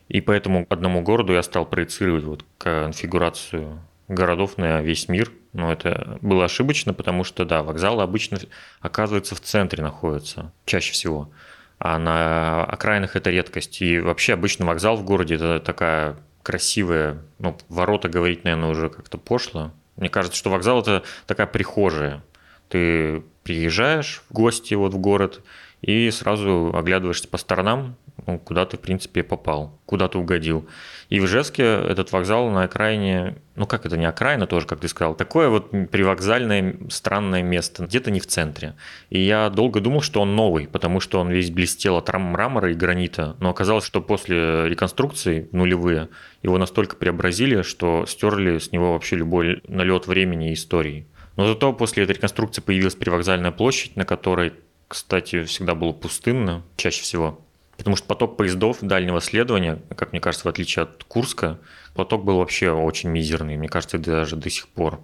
и 0.07 0.21
поэтому 0.21 0.65
одному 0.69 1.01
городу 1.01 1.33
я 1.33 1.43
стал 1.43 1.65
проецировать 1.65 2.23
вот 2.23 2.45
конфигурацию 2.57 3.81
городов 4.09 4.57
на 4.57 4.81
весь 4.81 5.07
мир. 5.07 5.31
Но 5.53 5.71
это 5.71 6.17
было 6.21 6.45
ошибочно, 6.45 6.93
потому 6.93 7.23
что, 7.23 7.45
да, 7.45 7.63
вокзалы 7.63 8.03
обычно, 8.03 8.37
оказывается, 8.81 9.35
в 9.35 9.39
центре 9.39 9.81
находятся, 9.81 10.51
чаще 10.65 10.91
всего 10.91 11.31
а 11.79 11.97
на 11.97 12.65
окраинах 12.65 13.15
это 13.15 13.29
редкость. 13.29 13.81
И 13.81 13.99
вообще 13.99 14.33
обычно 14.33 14.65
вокзал 14.65 14.97
в 14.97 15.03
городе 15.03 15.35
это 15.35 15.59
такая 15.59 16.17
красивая, 16.43 17.21
ну, 17.39 17.57
ворота 17.69 18.09
говорить, 18.09 18.43
наверное, 18.43 18.69
уже 18.69 18.89
как-то 18.89 19.17
пошло. 19.17 19.71
Мне 19.95 20.09
кажется, 20.09 20.37
что 20.37 20.49
вокзал 20.49 20.81
это 20.81 21.03
такая 21.25 21.47
прихожая. 21.47 22.23
Ты 22.67 23.23
приезжаешь 23.43 24.21
в 24.29 24.33
гости 24.33 24.73
вот 24.73 24.93
в 24.93 24.97
город 24.97 25.41
и 25.81 26.11
сразу 26.11 26.71
оглядываешься 26.75 27.27
по 27.27 27.37
сторонам, 27.37 27.95
ну, 28.27 28.39
куда 28.39 28.65
ты, 28.65 28.77
в 28.77 28.79
принципе, 28.79 29.23
попал, 29.23 29.79
куда 29.85 30.07
ты 30.07 30.17
угодил. 30.17 30.67
И 31.09 31.19
в 31.19 31.25
Ижевске 31.25 31.63
этот 31.63 32.11
вокзал 32.11 32.49
на 32.49 32.63
окраине, 32.63 33.35
ну 33.55 33.65
как 33.65 33.85
это 33.85 33.97
не 33.97 34.05
окраина 34.05 34.45
тоже, 34.47 34.67
как 34.67 34.79
ты 34.79 34.87
сказал, 34.87 35.15
такое 35.15 35.49
вот 35.49 35.71
привокзальное 35.71 36.75
странное 36.89 37.41
место, 37.41 37.85
где-то 37.85 38.11
не 38.11 38.19
в 38.19 38.27
центре. 38.27 38.75
И 39.09 39.19
я 39.19 39.49
долго 39.49 39.81
думал, 39.81 40.01
что 40.01 40.21
он 40.21 40.35
новый, 40.35 40.67
потому 40.67 40.99
что 40.99 41.19
он 41.19 41.29
весь 41.29 41.49
блестел 41.49 41.97
от 41.97 42.13
мрамора 42.13 42.71
и 42.71 42.75
гранита, 42.75 43.35
но 43.39 43.49
оказалось, 43.49 43.85
что 43.85 44.01
после 44.01 44.67
реконструкции 44.69 45.49
нулевые 45.51 46.09
его 46.43 46.57
настолько 46.57 46.95
преобразили, 46.95 47.61
что 47.63 48.05
стерли 48.05 48.59
с 48.59 48.71
него 48.71 48.93
вообще 48.93 49.15
любой 49.15 49.61
налет 49.67 50.07
времени 50.07 50.51
и 50.51 50.53
истории. 50.53 51.07
Но 51.35 51.47
зато 51.47 51.71
после 51.73 52.03
этой 52.03 52.15
реконструкции 52.15 52.61
появилась 52.61 52.95
привокзальная 52.95 53.51
площадь, 53.51 53.95
на 53.95 54.03
которой, 54.05 54.53
кстати, 54.89 55.43
всегда 55.45 55.73
было 55.73 55.93
пустынно, 55.93 56.63
чаще 56.75 57.01
всего. 57.01 57.39
Потому 57.79 57.95
что 57.95 58.07
поток 58.07 58.35
поездов 58.35 58.79
дальнего 58.81 59.21
следования, 59.21 59.81
как 59.95 60.11
мне 60.11 60.19
кажется, 60.19 60.45
в 60.45 60.49
отличие 60.49 60.83
от 60.83 61.05
Курска, 61.05 61.59
поток 61.95 62.25
был 62.25 62.37
вообще 62.37 62.71
очень 62.71 63.09
мизерный, 63.09 63.55
мне 63.55 63.69
кажется, 63.69 63.97
даже 63.97 64.35
до 64.35 64.49
сих 64.49 64.67
пор. 64.67 64.99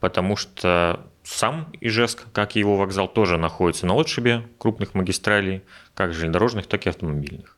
Потому 0.00 0.36
что 0.36 1.00
сам 1.24 1.72
Ижевск, 1.80 2.26
как 2.32 2.56
и 2.56 2.58
его 2.58 2.76
вокзал, 2.76 3.08
тоже 3.08 3.38
находится 3.38 3.86
на 3.86 3.98
отшибе 3.98 4.46
крупных 4.58 4.92
магистралей, 4.92 5.62
как 5.94 6.12
железнодорожных, 6.12 6.66
так 6.66 6.84
и 6.84 6.90
автомобильных. 6.90 7.56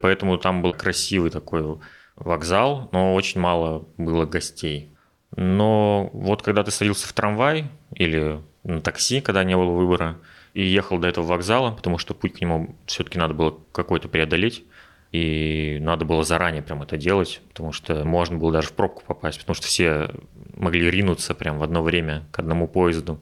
Поэтому 0.00 0.36
там 0.36 0.62
был 0.62 0.72
красивый 0.72 1.30
такой 1.30 1.78
вокзал, 2.16 2.88
но 2.90 3.14
очень 3.14 3.40
мало 3.40 3.86
было 3.98 4.26
гостей. 4.26 4.90
Но 5.36 6.10
вот 6.12 6.42
когда 6.42 6.64
ты 6.64 6.72
садился 6.72 7.06
в 7.06 7.12
трамвай 7.12 7.70
или 7.94 8.42
на 8.64 8.80
такси, 8.80 9.20
когда 9.20 9.44
не 9.44 9.56
было 9.56 9.70
выбора, 9.70 10.18
и 10.54 10.62
ехал 10.62 10.98
до 10.98 11.08
этого 11.08 11.24
вокзала, 11.24 11.72
потому 11.72 11.98
что 11.98 12.14
путь 12.14 12.34
к 12.34 12.40
нему 12.40 12.76
все-таки 12.86 13.18
надо 13.18 13.34
было 13.34 13.58
какой-то 13.72 14.08
преодолеть. 14.08 14.64
И 15.12 15.76
надо 15.82 16.06
было 16.06 16.24
заранее 16.24 16.62
прям 16.62 16.82
это 16.82 16.96
делать, 16.96 17.42
потому 17.48 17.72
что 17.72 18.02
можно 18.04 18.38
было 18.38 18.50
даже 18.50 18.68
в 18.68 18.72
пробку 18.72 19.02
попасть, 19.06 19.38
потому 19.38 19.54
что 19.54 19.66
все 19.66 20.10
могли 20.54 20.90
ринуться 20.90 21.34
прям 21.34 21.58
в 21.58 21.62
одно 21.62 21.82
время 21.82 22.24
к 22.30 22.38
одному 22.38 22.66
поезду 22.66 23.20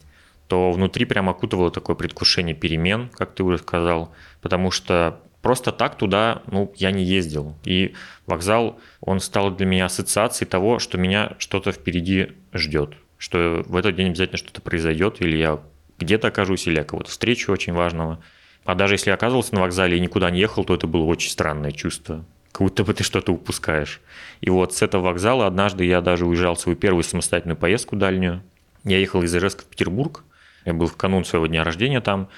то 0.51 0.73
внутри 0.73 1.05
прям 1.05 1.29
окутывало 1.29 1.71
такое 1.71 1.95
предвкушение 1.95 2.57
перемен, 2.57 3.09
как 3.11 3.37
ты 3.37 3.45
уже 3.45 3.59
сказал, 3.59 4.13
потому 4.43 4.73
что 4.73 5.21
просто 5.43 5.71
так 5.71 5.97
туда, 5.97 6.43
ну, 6.51 6.73
я 6.75 6.91
не 6.91 7.05
ездил. 7.05 7.55
И 7.63 7.95
вокзал, 8.27 8.81
он 9.01 9.21
стал 9.21 9.53
для 9.53 9.65
меня 9.65 9.85
ассоциацией 9.87 10.51
того, 10.51 10.81
что 10.81 10.99
меня 10.99 11.37
что-то 11.39 11.71
впереди 11.71 12.33
ждет, 12.53 12.95
что 13.17 13.63
в 13.65 13.77
этот 13.77 13.95
день 13.95 14.09
обязательно 14.09 14.39
что-то 14.39 14.61
произойдет, 14.61 15.21
или 15.21 15.37
я 15.37 15.61
где-то 16.01 16.29
окажусь, 16.29 16.67
или 16.67 16.77
я 16.77 16.85
кого-то 16.85 17.11
встречу 17.11 17.53
очень 17.53 17.73
важного. 17.73 18.23
А 18.65 18.75
даже 18.75 18.95
если 18.95 19.11
я 19.11 19.15
оказывался 19.15 19.55
на 19.55 19.63
вокзале 19.63 19.97
и 19.97 20.01
никуда 20.01 20.31
не 20.31 20.41
ехал, 20.41 20.65
то 20.65 20.75
это 20.75 20.87
было 20.87 21.05
очень 21.05 21.31
странное 21.31 21.73
чувство. 21.73 22.25
Как 22.53 22.63
будто 22.63 22.85
бы 22.85 22.93
ты 22.95 23.05
что-то 23.05 23.33
упускаешь. 23.33 24.01
И 24.41 24.51
вот 24.51 24.75
с 24.75 24.83
этого 24.83 25.03
вокзала 25.03 25.47
однажды 25.47 25.85
я 25.85 26.01
даже 26.01 26.27
уезжал 26.27 26.55
в 26.55 26.61
свою 26.61 26.77
первую 26.77 27.05
самостоятельную 27.05 27.57
поездку 27.57 27.97
дальнюю. 27.97 28.43
Я 28.85 28.99
ехал 28.99 29.23
из 29.23 29.35
Ижевска 29.35 29.63
в 29.63 29.67
Петербург. 29.67 30.25
Я 30.65 30.75
был 30.75 30.87
в 30.87 30.97
канун 30.97 31.25
своего 31.25 31.47
дня 31.47 31.65
рождения 31.65 32.01
там. 32.01 32.29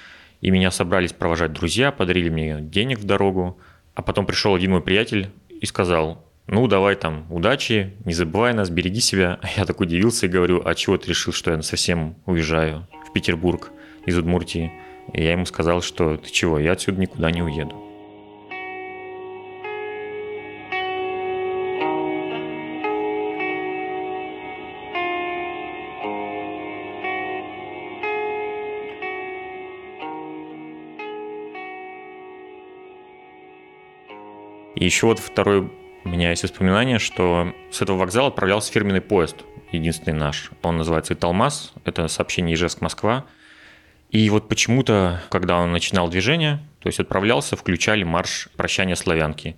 И 0.41 0.51
меня 0.51 0.71
собрались 0.71 1.13
провожать 1.13 1.53
друзья, 1.53 1.91
подарили 1.91 2.29
мне 2.29 2.59
денег 2.61 2.99
в 2.99 3.05
дорогу. 3.05 3.57
А 3.95 4.01
потом 4.01 4.25
пришел 4.25 4.55
один 4.55 4.71
мой 4.71 4.81
приятель 4.81 5.29
и 5.49 5.65
сказал, 5.65 6.23
ну, 6.47 6.67
давай 6.67 6.95
там, 6.95 7.25
удачи, 7.29 7.93
не 8.05 8.13
забывай 8.13 8.53
нас, 8.53 8.69
береги 8.69 8.99
себя. 8.99 9.39
Я 9.57 9.65
так 9.65 9.79
удивился 9.79 10.25
и 10.25 10.29
говорю, 10.29 10.61
а 10.65 10.75
чего 10.75 10.97
ты 10.97 11.09
решил, 11.09 11.31
что 11.31 11.51
я 11.51 11.61
совсем 11.61 12.15
уезжаю? 12.25 12.87
Петербург 13.13 13.71
из 14.05 14.17
Удмуртии. 14.17 14.71
И 15.13 15.23
я 15.23 15.33
ему 15.33 15.45
сказал, 15.45 15.81
что 15.81 16.17
ты 16.17 16.31
чего, 16.31 16.59
я 16.59 16.73
отсюда 16.73 16.99
никуда 16.99 17.31
не 17.31 17.41
уеду. 17.41 17.75
И 34.75 34.85
еще 34.85 35.07
вот 35.07 35.19
второй 35.19 35.71
у 36.03 36.09
меня 36.09 36.31
есть 36.31 36.43
воспоминание, 36.43 36.99
что 36.99 37.53
с 37.71 37.81
этого 37.81 37.97
вокзала 37.97 38.27
отправлялся 38.27 38.71
фирменный 38.71 38.99
поезд 38.99 39.45
единственный 39.77 40.17
наш. 40.17 40.51
Он 40.61 40.77
называется 40.77 41.13
«Италмас». 41.13 41.73
Это 41.85 42.07
сообщение 42.07 42.55
Ижевск-Москва. 42.55 43.25
И 44.09 44.29
вот 44.29 44.47
почему-то, 44.47 45.21
когда 45.29 45.57
он 45.57 45.71
начинал 45.71 46.07
движение, 46.09 46.59
то 46.79 46.87
есть 46.87 46.99
отправлялся, 46.99 47.55
включали 47.55 48.03
марш 48.03 48.49
«Прощание 48.55 48.95
славянки». 48.95 49.55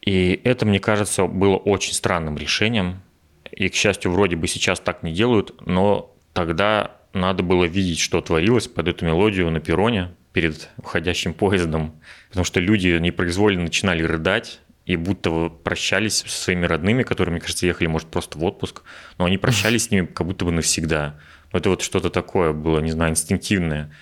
И 0.00 0.40
это, 0.44 0.66
мне 0.66 0.80
кажется, 0.80 1.26
было 1.26 1.56
очень 1.56 1.92
странным 1.92 2.36
решением. 2.36 3.02
И, 3.50 3.68
к 3.68 3.74
счастью, 3.74 4.12
вроде 4.12 4.36
бы 4.36 4.48
сейчас 4.48 4.80
так 4.80 5.02
не 5.02 5.12
делают, 5.12 5.54
но 5.66 6.14
тогда 6.32 6.96
надо 7.12 7.42
было 7.42 7.64
видеть, 7.64 8.00
что 8.00 8.20
творилось 8.20 8.66
под 8.66 8.88
эту 8.88 9.04
мелодию 9.04 9.50
на 9.50 9.60
перроне 9.60 10.14
перед 10.32 10.70
уходящим 10.78 11.34
поездом, 11.34 11.94
потому 12.28 12.44
что 12.44 12.58
люди 12.60 12.88
непроизвольно 12.98 13.62
начинали 13.62 14.02
рыдать, 14.02 14.60
и 14.84 14.96
будто 14.96 15.48
прощались 15.48 16.18
со 16.18 16.28
своими 16.28 16.66
родными, 16.66 17.02
которые, 17.02 17.32
мне 17.32 17.40
кажется, 17.40 17.66
ехали, 17.66 17.86
может, 17.86 18.08
просто 18.08 18.38
в 18.38 18.44
отпуск, 18.44 18.82
но 19.18 19.24
они 19.26 19.38
прощались 19.38 19.84
с 19.84 19.90
ними 19.90 20.06
как 20.06 20.26
будто 20.26 20.44
бы 20.44 20.52
навсегда. 20.52 21.18
Это 21.52 21.70
вот 21.70 21.82
что-то 21.82 22.10
такое 22.10 22.52
было, 22.52 22.80
не 22.80 22.90
знаю, 22.90 23.12
инстинктивное. 23.12 23.94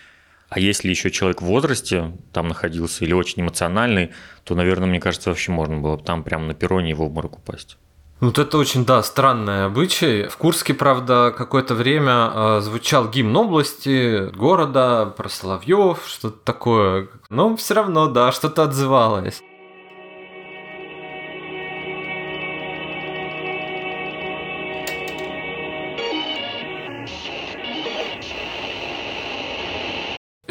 А 0.49 0.59
если 0.59 0.89
еще 0.89 1.11
человек 1.11 1.43
в 1.43 1.47
возрасте 1.47 2.13
там 2.33 2.49
находился 2.49 3.05
или 3.05 3.13
очень 3.13 3.43
эмоциональный, 3.43 4.11
то, 4.45 4.55
наверное, 4.55 4.89
мне 4.89 5.01
кажется, 5.01 5.31
вообще 5.31 5.53
можно 5.53 5.79
было 5.79 5.97
там 5.99 6.25
прямо 6.25 6.47
на 6.47 6.55
перроне 6.55 6.91
его 6.91 7.05
в 7.05 7.07
обморок 7.09 7.39
упасть. 7.39 7.77
Вот 8.21 8.39
это 8.39 8.59
очень, 8.59 8.85
да, 8.85 9.03
странный 9.03 9.65
обычай. 9.65 10.29
В 10.29 10.37
Курске, 10.37 10.75
правда, 10.75 11.33
какое-то 11.35 11.75
время 11.75 12.31
э, 12.35 12.61
звучал 12.61 13.09
гимн 13.09 13.35
области, 13.35 14.29
города, 14.37 15.07
про 15.07 15.29
Соловьев, 15.31 16.03
что-то 16.07 16.37
такое. 16.45 17.09
Но 17.31 17.57
все 17.57 17.75
равно, 17.75 18.09
да, 18.09 18.31
что-то 18.31 18.65
отзывалось. 18.65 19.43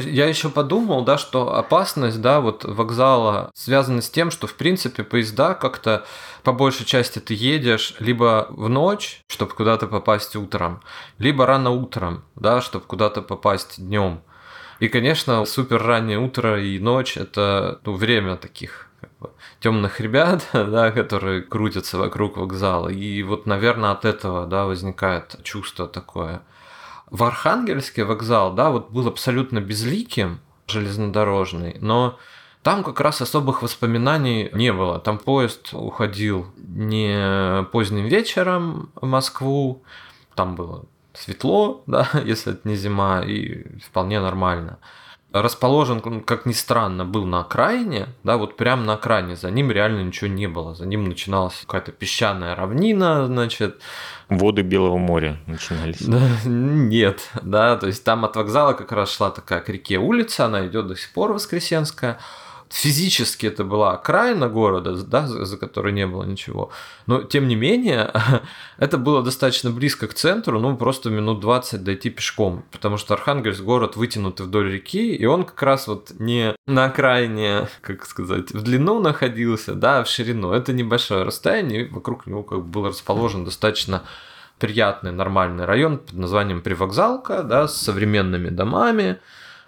Я 0.09 0.27
еще 0.27 0.49
подумал, 0.49 1.03
да, 1.03 1.17
что 1.17 1.55
опасность, 1.55 2.21
да, 2.21 2.41
вот 2.41 2.65
вокзала 2.65 3.51
связана 3.53 4.01
с 4.01 4.09
тем, 4.09 4.31
что, 4.31 4.47
в 4.47 4.55
принципе, 4.55 5.03
поезда 5.03 5.53
как-то 5.53 6.05
по 6.43 6.53
большей 6.53 6.85
части 6.85 7.19
ты 7.19 7.33
едешь 7.33 7.95
либо 7.99 8.47
в 8.49 8.69
ночь, 8.69 9.21
чтобы 9.27 9.53
куда-то 9.53 9.87
попасть 9.87 10.35
утром, 10.35 10.81
либо 11.17 11.45
рано 11.45 11.71
утром, 11.71 12.23
да, 12.35 12.61
чтобы 12.61 12.85
куда-то 12.85 13.21
попасть 13.21 13.79
днем. 13.83 14.21
И, 14.79 14.87
конечно, 14.87 15.45
супер 15.45 15.81
раннее 15.83 16.19
утро 16.19 16.61
и 16.61 16.79
ночь– 16.79 17.17
это 17.17 17.79
ну, 17.85 17.93
время 17.93 18.37
таких 18.37 18.87
как 19.01 19.11
бы, 19.19 19.29
темных 19.59 19.99
ребят, 19.99 20.47
да, 20.53 20.91
которые 20.91 21.41
крутятся 21.41 21.97
вокруг 21.97 22.37
вокзала. 22.37 22.89
И 22.89 23.21
вот, 23.23 23.45
наверное, 23.45 23.91
от 23.91 24.05
этого 24.05 24.47
да, 24.47 24.65
возникает 24.65 25.37
чувство 25.43 25.87
такое– 25.87 26.41
в 27.11 27.23
Архангельске 27.23 28.03
вокзал, 28.03 28.53
да, 28.53 28.69
вот 28.69 28.91
был 28.91 29.07
абсолютно 29.07 29.59
безликим, 29.59 30.39
железнодорожный, 30.67 31.77
но 31.81 32.17
там 32.61 32.83
как 32.83 32.99
раз 32.99 33.21
особых 33.21 33.61
воспоминаний 33.61 34.49
не 34.53 34.71
было. 34.73 34.99
Там 34.99 35.17
поезд 35.17 35.69
уходил 35.73 36.47
не 36.57 37.63
поздним 37.71 38.05
вечером 38.05 38.91
в 38.95 39.05
Москву, 39.05 39.83
там 40.35 40.55
было 40.55 40.85
светло, 41.13 41.83
да, 41.87 42.09
если 42.25 42.53
это 42.53 42.67
не 42.67 42.75
зима, 42.75 43.21
и 43.21 43.79
вполне 43.79 44.19
нормально 44.19 44.77
расположен, 45.31 46.01
как 46.21 46.45
ни 46.45 46.53
странно, 46.53 47.05
был 47.05 47.25
на 47.25 47.41
окраине, 47.41 48.07
да, 48.23 48.37
вот 48.37 48.57
прямо 48.57 48.83
на 48.83 48.93
окраине, 48.93 49.35
за 49.35 49.51
ним 49.51 49.71
реально 49.71 50.01
ничего 50.01 50.27
не 50.27 50.47
было, 50.47 50.73
за 50.73 50.85
ним 50.85 51.07
начиналась 51.07 51.61
какая-то 51.61 51.91
песчаная 51.91 52.55
равнина, 52.55 53.27
значит. 53.27 53.81
Воды 54.29 54.61
Белого 54.61 54.97
моря 54.97 55.37
начинались. 55.47 56.01
Да, 56.01 56.21
нет, 56.45 57.29
да, 57.41 57.75
то 57.77 57.87
есть 57.87 58.03
там 58.03 58.25
от 58.25 58.35
вокзала 58.35 58.73
как 58.73 58.91
раз 58.91 59.11
шла 59.11 59.31
такая 59.31 59.59
к 59.59 59.69
реке 59.69 59.97
улица, 59.97 60.45
она 60.45 60.67
идет 60.67 60.87
до 60.87 60.95
сих 60.95 61.11
пор 61.13 61.33
Воскресенская, 61.33 62.19
физически 62.69 63.47
это 63.47 63.63
была 63.63 63.93
окраина 63.93 64.47
города, 64.47 64.95
да, 65.03 65.27
за 65.27 65.57
которой 65.57 65.91
не 65.91 66.05
было 66.05 66.23
ничего. 66.23 66.71
Но, 67.07 67.23
тем 67.23 67.47
не 67.47 67.55
менее, 67.55 68.11
это 68.77 68.97
было 68.97 69.23
достаточно 69.23 69.71
близко 69.71 70.07
к 70.07 70.13
центру, 70.13 70.59
ну, 70.59 70.77
просто 70.77 71.09
минут 71.09 71.39
20 71.39 71.83
дойти 71.83 72.09
пешком, 72.09 72.63
потому 72.71 72.97
что 72.97 73.13
Архангельск 73.13 73.61
город 73.61 73.95
вытянутый 73.95 74.45
вдоль 74.45 74.71
реки, 74.71 75.15
и 75.15 75.25
он 75.25 75.43
как 75.43 75.61
раз 75.63 75.87
вот 75.87 76.11
не 76.19 76.55
на 76.67 76.85
окраине, 76.85 77.67
как 77.81 78.05
сказать, 78.05 78.51
в 78.51 78.61
длину 78.61 78.99
находился, 78.99 79.73
да, 79.73 79.99
а 79.99 80.03
в 80.03 80.07
ширину. 80.07 80.51
Это 80.51 80.71
небольшое 80.73 81.23
расстояние, 81.23 81.85
и 81.85 81.89
вокруг 81.89 82.27
него 82.27 82.43
как 82.43 82.59
бы 82.59 82.65
был 82.65 82.87
расположен 82.87 83.45
достаточно 83.45 84.03
приятный, 84.59 85.11
нормальный 85.11 85.65
район 85.65 85.97
под 85.99 86.13
названием 86.13 86.61
Привокзалка, 86.61 87.43
да, 87.43 87.67
с 87.67 87.77
современными 87.77 88.49
домами. 88.49 89.19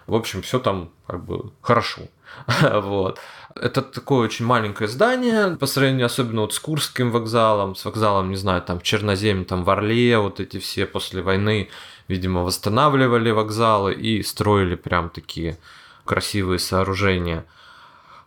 В 0.06 0.14
общем, 0.14 0.42
все 0.42 0.58
там 0.58 0.90
как 1.06 1.24
бы 1.24 1.50
хорошо. 1.62 2.02
вот. 2.82 3.18
Это 3.54 3.82
такое 3.82 4.24
очень 4.24 4.46
маленькое 4.46 4.88
здание, 4.88 5.56
по 5.56 5.66
сравнению 5.66 6.06
особенно 6.06 6.42
вот 6.42 6.54
с 6.54 6.58
Курским 6.58 7.10
вокзалом, 7.10 7.74
с 7.74 7.84
вокзалом, 7.84 8.30
не 8.30 8.36
знаю, 8.36 8.62
там 8.62 8.80
Чернозем, 8.80 9.44
там 9.44 9.64
в 9.64 9.70
Орле, 9.70 10.18
вот 10.18 10.40
эти 10.40 10.58
все 10.58 10.86
после 10.86 11.20
войны, 11.20 11.68
видимо, 12.08 12.42
восстанавливали 12.44 13.30
вокзалы 13.30 13.92
и 13.92 14.22
строили 14.22 14.74
прям 14.74 15.10
такие 15.10 15.58
красивые 16.04 16.58
сооружения. 16.58 17.44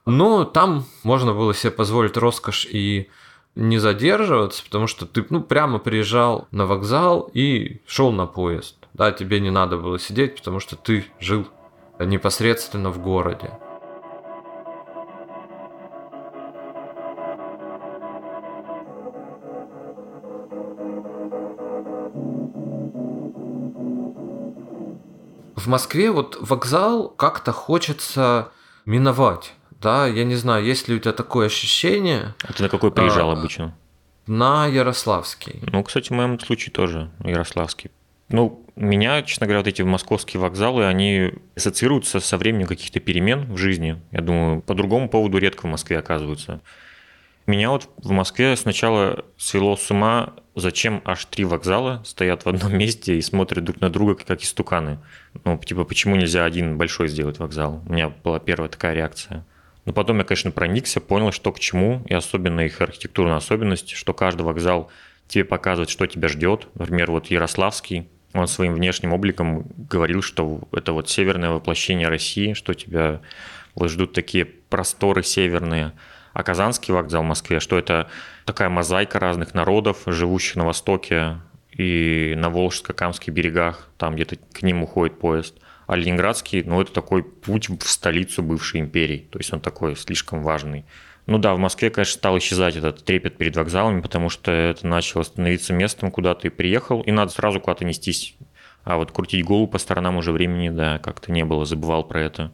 Но 0.05 0.45
там 0.45 0.85
можно 1.03 1.33
было 1.33 1.53
себе 1.53 1.71
позволить 1.71 2.17
роскошь 2.17 2.67
и 2.69 3.09
не 3.55 3.79
задерживаться, 3.79 4.63
потому 4.63 4.85
что 4.85 5.05
ты 5.05 5.25
ну, 5.29 5.41
прямо 5.41 5.79
приезжал 5.79 6.47
на 6.51 6.65
вокзал 6.65 7.31
и 7.33 7.81
шел 7.87 8.11
на 8.11 8.27
поезд. 8.27 8.75
Да, 8.93 9.11
тебе 9.11 9.39
не 9.39 9.49
надо 9.49 9.77
было 9.77 9.97
сидеть, 9.97 10.35
потому 10.35 10.59
что 10.59 10.75
ты 10.75 11.05
жил 11.19 11.47
непосредственно 11.99 12.91
в 12.91 12.99
городе. 12.99 13.51
В 25.65 25.67
Москве 25.67 26.11
вот 26.11 26.37
вокзал 26.39 27.09
как-то 27.09 27.51
хочется 27.51 28.51
миновать. 28.85 29.53
Да, 29.81 30.07
я 30.07 30.23
не 30.23 30.35
знаю, 30.35 30.63
есть 30.63 30.87
ли 30.87 30.95
у 30.95 30.99
тебя 30.99 31.11
такое 31.11 31.47
ощущение. 31.47 32.35
А 32.43 32.53
ты 32.53 32.63
на 32.63 32.69
какой 32.69 32.91
приезжал 32.91 33.31
а, 33.31 33.33
обычно? 33.33 33.75
На 34.27 34.67
Ярославский. 34.67 35.59
Ну, 35.63 35.83
кстати, 35.83 36.09
в 36.09 36.11
моем 36.11 36.39
случае 36.39 36.71
тоже 36.71 37.09
Ярославский. 37.23 37.91
Ну, 38.29 38.65
меня, 38.75 39.21
честно 39.23 39.47
говоря, 39.47 39.59
вот 39.59 39.67
эти 39.67 39.81
московские 39.81 40.39
вокзалы, 40.39 40.85
они 40.85 41.33
ассоциируются 41.55 42.19
со 42.19 42.37
временем 42.37 42.67
каких-то 42.67 42.99
перемен 42.99 43.51
в 43.53 43.57
жизни. 43.57 44.01
Я 44.11 44.21
думаю, 44.21 44.61
по 44.61 44.73
другому 44.75 45.09
поводу 45.09 45.37
редко 45.37 45.65
в 45.65 45.69
Москве 45.69 45.97
оказываются. 45.97 46.61
Меня 47.47 47.69
вот 47.69 47.89
в 47.97 48.09
Москве 48.09 48.55
сначала 48.55 49.23
свело 49.37 49.77
с 49.77 49.91
ума, 49.91 50.33
зачем 50.55 51.03
аж 51.05 51.25
три 51.25 51.45
вокзала 51.45 52.01
стоят 52.03 52.43
в 52.43 52.49
одном 52.49 52.75
месте 52.75 53.17
и 53.17 53.21
смотрят 53.21 53.63
друг 53.63 53.81
на 53.81 53.91
друга, 53.91 54.15
как 54.15 54.41
истуканы. 54.41 54.97
Ну, 55.43 55.57
типа, 55.59 55.83
почему 55.83 56.15
нельзя 56.15 56.43
один 56.43 56.77
большой 56.77 57.07
сделать 57.07 57.37
вокзал? 57.37 57.83
У 57.87 57.93
меня 57.93 58.09
была 58.09 58.39
первая 58.39 58.67
такая 58.67 58.95
реакция. 58.95 59.45
Но 59.85 59.93
потом 59.93 60.17
я, 60.17 60.23
конечно, 60.23 60.49
проникся, 60.49 60.99
понял, 60.99 61.31
что 61.31 61.51
к 61.51 61.59
чему, 61.59 62.01
и 62.07 62.15
особенно 62.15 62.61
их 62.61 62.81
архитектурная 62.81 63.35
особенность, 63.35 63.91
что 63.91 64.15
каждый 64.15 64.41
вокзал 64.41 64.89
тебе 65.27 65.45
показывает, 65.45 65.91
что 65.91 66.07
тебя 66.07 66.29
ждет. 66.29 66.67
Например, 66.73 67.11
вот 67.11 67.27
Ярославский, 67.27 68.09
он 68.33 68.47
своим 68.47 68.73
внешним 68.73 69.13
обликом 69.13 69.67
говорил, 69.77 70.23
что 70.23 70.61
это 70.71 70.93
вот 70.93 71.09
северное 71.09 71.51
воплощение 71.51 72.07
России, 72.07 72.53
что 72.53 72.73
тебя 72.73 73.21
вот 73.75 73.91
ждут 73.91 74.13
такие 74.13 74.45
просторы 74.45 75.21
северные– 75.21 75.91
а 76.35 76.43
Казанский 76.43 76.93
вокзал 76.93 77.23
в 77.23 77.27
Москве, 77.27 77.61
что 77.61 77.79
это 77.79 78.09
такая 78.43 78.67
мозаика 78.67 79.19
разных 79.19 79.53
народов, 79.53 79.99
живущих 80.05 80.57
на 80.57 80.65
Востоке 80.65 81.37
и 81.71 82.33
на 82.35 82.49
Волжско-Камских 82.49 83.31
берегах, 83.31 83.87
там 83.97 84.15
где-то 84.15 84.35
к 84.51 84.61
ним 84.61 84.83
уходит 84.83 85.17
поезд. 85.17 85.55
А 85.87 85.95
Ленинградский, 85.95 86.61
ну, 86.63 86.81
это 86.81 86.91
такой 86.91 87.23
путь 87.23 87.69
в 87.69 87.87
столицу 87.87 88.43
бывшей 88.43 88.81
империи, 88.81 89.29
то 89.31 89.39
есть 89.39 89.53
он 89.53 89.61
такой 89.61 89.95
слишком 89.95 90.43
важный. 90.43 90.83
Ну 91.25 91.37
да, 91.37 91.55
в 91.55 91.57
Москве, 91.57 91.89
конечно, 91.89 92.17
стал 92.17 92.37
исчезать 92.37 92.75
этот 92.75 93.05
трепет 93.05 93.37
перед 93.37 93.55
вокзалами, 93.55 94.01
потому 94.01 94.29
что 94.29 94.51
это 94.51 94.85
начало 94.85 95.23
становиться 95.23 95.71
местом, 95.71 96.11
куда 96.11 96.35
ты 96.35 96.49
приехал, 96.49 97.01
и 97.01 97.11
надо 97.11 97.31
сразу 97.31 97.61
куда-то 97.61 97.85
нестись. 97.85 98.35
А 98.83 98.97
вот 98.97 99.13
крутить 99.13 99.45
голову 99.45 99.67
по 99.67 99.77
сторонам 99.77 100.17
уже 100.17 100.33
времени, 100.33 100.67
да, 100.67 100.99
как-то 100.99 101.31
не 101.31 101.45
было, 101.45 101.65
забывал 101.65 102.03
про 102.03 102.21
это. 102.21 102.51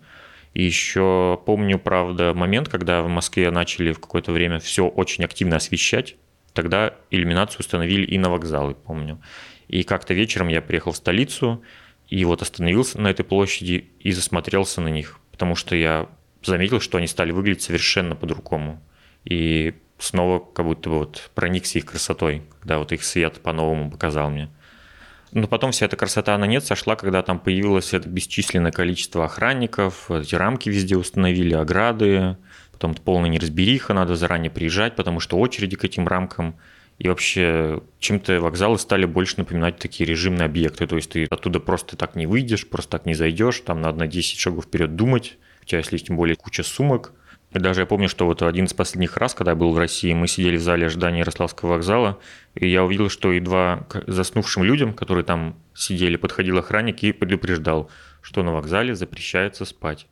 И 0.53 0.63
еще 0.63 1.41
помню, 1.45 1.79
правда, 1.79 2.33
момент, 2.33 2.67
когда 2.67 3.01
в 3.01 3.07
Москве 3.07 3.51
начали 3.51 3.93
в 3.93 3.99
какое-то 3.99 4.31
время 4.31 4.59
все 4.59 4.85
очень 4.85 5.23
активно 5.23 5.55
освещать. 5.55 6.15
Тогда 6.53 6.93
иллюминацию 7.09 7.61
установили 7.61 8.05
и 8.05 8.17
на 8.17 8.29
вокзалы, 8.29 8.75
помню. 8.75 9.21
И 9.69 9.83
как-то 9.83 10.13
вечером 10.13 10.49
я 10.49 10.61
приехал 10.61 10.91
в 10.91 10.97
столицу, 10.97 11.63
и 12.09 12.25
вот 12.25 12.41
остановился 12.41 12.99
на 12.99 13.07
этой 13.07 13.23
площади 13.23 13.89
и 14.01 14.11
засмотрелся 14.11 14.81
на 14.81 14.89
них, 14.89 15.19
потому 15.31 15.55
что 15.55 15.77
я 15.77 16.09
заметил, 16.43 16.81
что 16.81 16.97
они 16.97 17.07
стали 17.07 17.31
выглядеть 17.31 17.61
совершенно 17.61 18.15
по-другому. 18.15 18.83
И 19.23 19.75
снова 19.97 20.39
как 20.39 20.65
будто 20.65 20.89
бы 20.89 20.99
вот 20.99 21.31
проникся 21.35 21.77
их 21.77 21.85
красотой, 21.85 22.43
когда 22.59 22.79
вот 22.79 22.91
их 22.91 23.05
свет 23.05 23.39
по-новому 23.41 23.89
показал 23.89 24.29
мне. 24.29 24.49
Но 25.31 25.47
потом 25.47 25.71
вся 25.71 25.85
эта 25.85 25.95
красота 25.95 26.37
на 26.37 26.45
нет 26.45 26.65
сошла, 26.65 26.95
когда 26.95 27.21
там 27.21 27.39
появилось 27.39 27.93
это 27.93 28.09
бесчисленное 28.09 28.71
количество 28.71 29.25
охранников, 29.25 30.11
эти 30.11 30.35
рамки 30.35 30.67
везде 30.67 30.97
установили, 30.97 31.53
ограды, 31.53 32.37
потом 32.73 32.93
полная 32.95 33.29
неразбериха, 33.29 33.93
надо 33.93 34.15
заранее 34.15 34.51
приезжать, 34.51 34.95
потому 34.95 35.19
что 35.19 35.37
очереди 35.37 35.77
к 35.77 35.85
этим 35.85 36.07
рамкам. 36.07 36.57
И 36.97 37.07
вообще 37.07 37.81
чем-то 37.99 38.41
вокзалы 38.41 38.77
стали 38.77 39.05
больше 39.05 39.35
напоминать 39.37 39.77
такие 39.77 40.07
режимные 40.07 40.45
объекты. 40.45 40.85
То 40.85 40.97
есть 40.97 41.11
ты 41.11 41.25
оттуда 41.25 41.59
просто 41.59 41.95
так 41.95 42.15
не 42.15 42.27
выйдешь, 42.27 42.67
просто 42.67 42.91
так 42.91 43.05
не 43.05 43.15
зайдешь, 43.15 43.61
там 43.61 43.81
надо 43.81 43.99
на 43.99 44.07
10 44.07 44.37
шагов 44.37 44.65
вперед 44.65 44.95
думать. 44.95 45.37
У 45.63 45.65
тебя, 45.65 45.79
если 45.79 45.97
тем 45.97 46.17
более 46.17 46.35
куча 46.35 46.61
сумок, 46.61 47.13
даже 47.59 47.81
я 47.81 47.85
помню, 47.85 48.07
что 48.07 48.25
вот 48.25 48.41
один 48.41 48.65
из 48.65 48.73
последних 48.73 49.17
раз, 49.17 49.33
когда 49.33 49.51
я 49.51 49.55
был 49.55 49.73
в 49.73 49.77
России, 49.77 50.13
мы 50.13 50.27
сидели 50.27 50.55
в 50.55 50.61
зале 50.61 50.85
ожидания 50.85 51.19
Ярославского 51.19 51.71
вокзала, 51.71 52.17
и 52.55 52.67
я 52.67 52.83
увидел, 52.83 53.09
что 53.09 53.31
едва 53.31 53.87
заснувшим 54.07 54.63
людям, 54.63 54.93
которые 54.93 55.25
там 55.25 55.55
сидели, 55.73 56.15
подходил 56.15 56.57
охранник 56.57 57.03
и 57.03 57.11
предупреждал, 57.11 57.89
что 58.21 58.41
на 58.43 58.53
вокзале 58.53 58.95
запрещается 58.95 59.65
спать. 59.65 60.07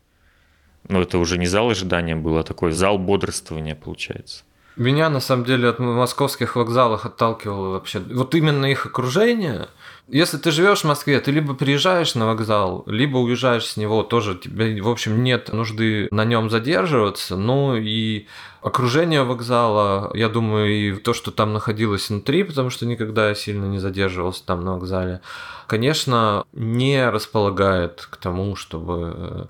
Но 0.88 1.02
это 1.02 1.18
уже 1.18 1.38
не 1.38 1.48
зал 1.48 1.70
ожидания 1.70 2.16
был, 2.16 2.38
а 2.38 2.44
такой 2.44 2.72
зал 2.72 2.98
бодрствования, 2.98 3.76
получается. 3.76 4.44
Меня, 4.76 5.10
на 5.10 5.20
самом 5.20 5.46
деле, 5.46 5.70
от 5.70 5.80
московских 5.80 6.56
вокзалов 6.56 7.06
отталкивало 7.06 7.72
вообще... 7.72 8.00
Вот 8.00 8.34
именно 8.36 8.66
их 8.66 8.86
окружение. 8.86 9.68
Если 10.12 10.38
ты 10.38 10.50
живешь 10.50 10.82
в 10.82 10.86
Москве, 10.86 11.20
ты 11.20 11.30
либо 11.30 11.54
приезжаешь 11.54 12.16
на 12.16 12.26
вокзал, 12.26 12.84
либо 12.88 13.18
уезжаешь 13.18 13.66
с 13.66 13.78
него, 13.78 14.02
тоже 14.02 14.36
тебе, 14.36 14.82
в 14.82 14.90
общем, 14.90 15.24
нет 15.24 15.54
нужды 15.54 16.08
на 16.10 16.26
нем 16.26 16.50
задерживаться. 16.50 17.38
Ну 17.38 17.76
и 17.76 18.26
окружение 18.62 19.22
вокзала, 19.22 20.10
я 20.16 20.28
думаю, 20.28 20.72
и 20.72 20.96
то, 20.96 21.14
что 21.14 21.30
там 21.30 21.54
находилось 21.54 22.10
внутри, 22.10 22.42
потому 22.44 22.72
что 22.72 22.88
никогда 22.88 23.30
я 23.30 23.36
сильно 23.36 23.66
не 23.66 23.78
задерживался 23.78 24.44
там 24.46 24.66
на 24.66 24.74
вокзале, 24.74 25.22
конечно, 25.68 26.44
не 26.54 27.08
располагает 27.08 28.08
к 28.10 28.18
тому, 28.18 28.56
чтобы 28.56 29.14
э, 29.16 29.46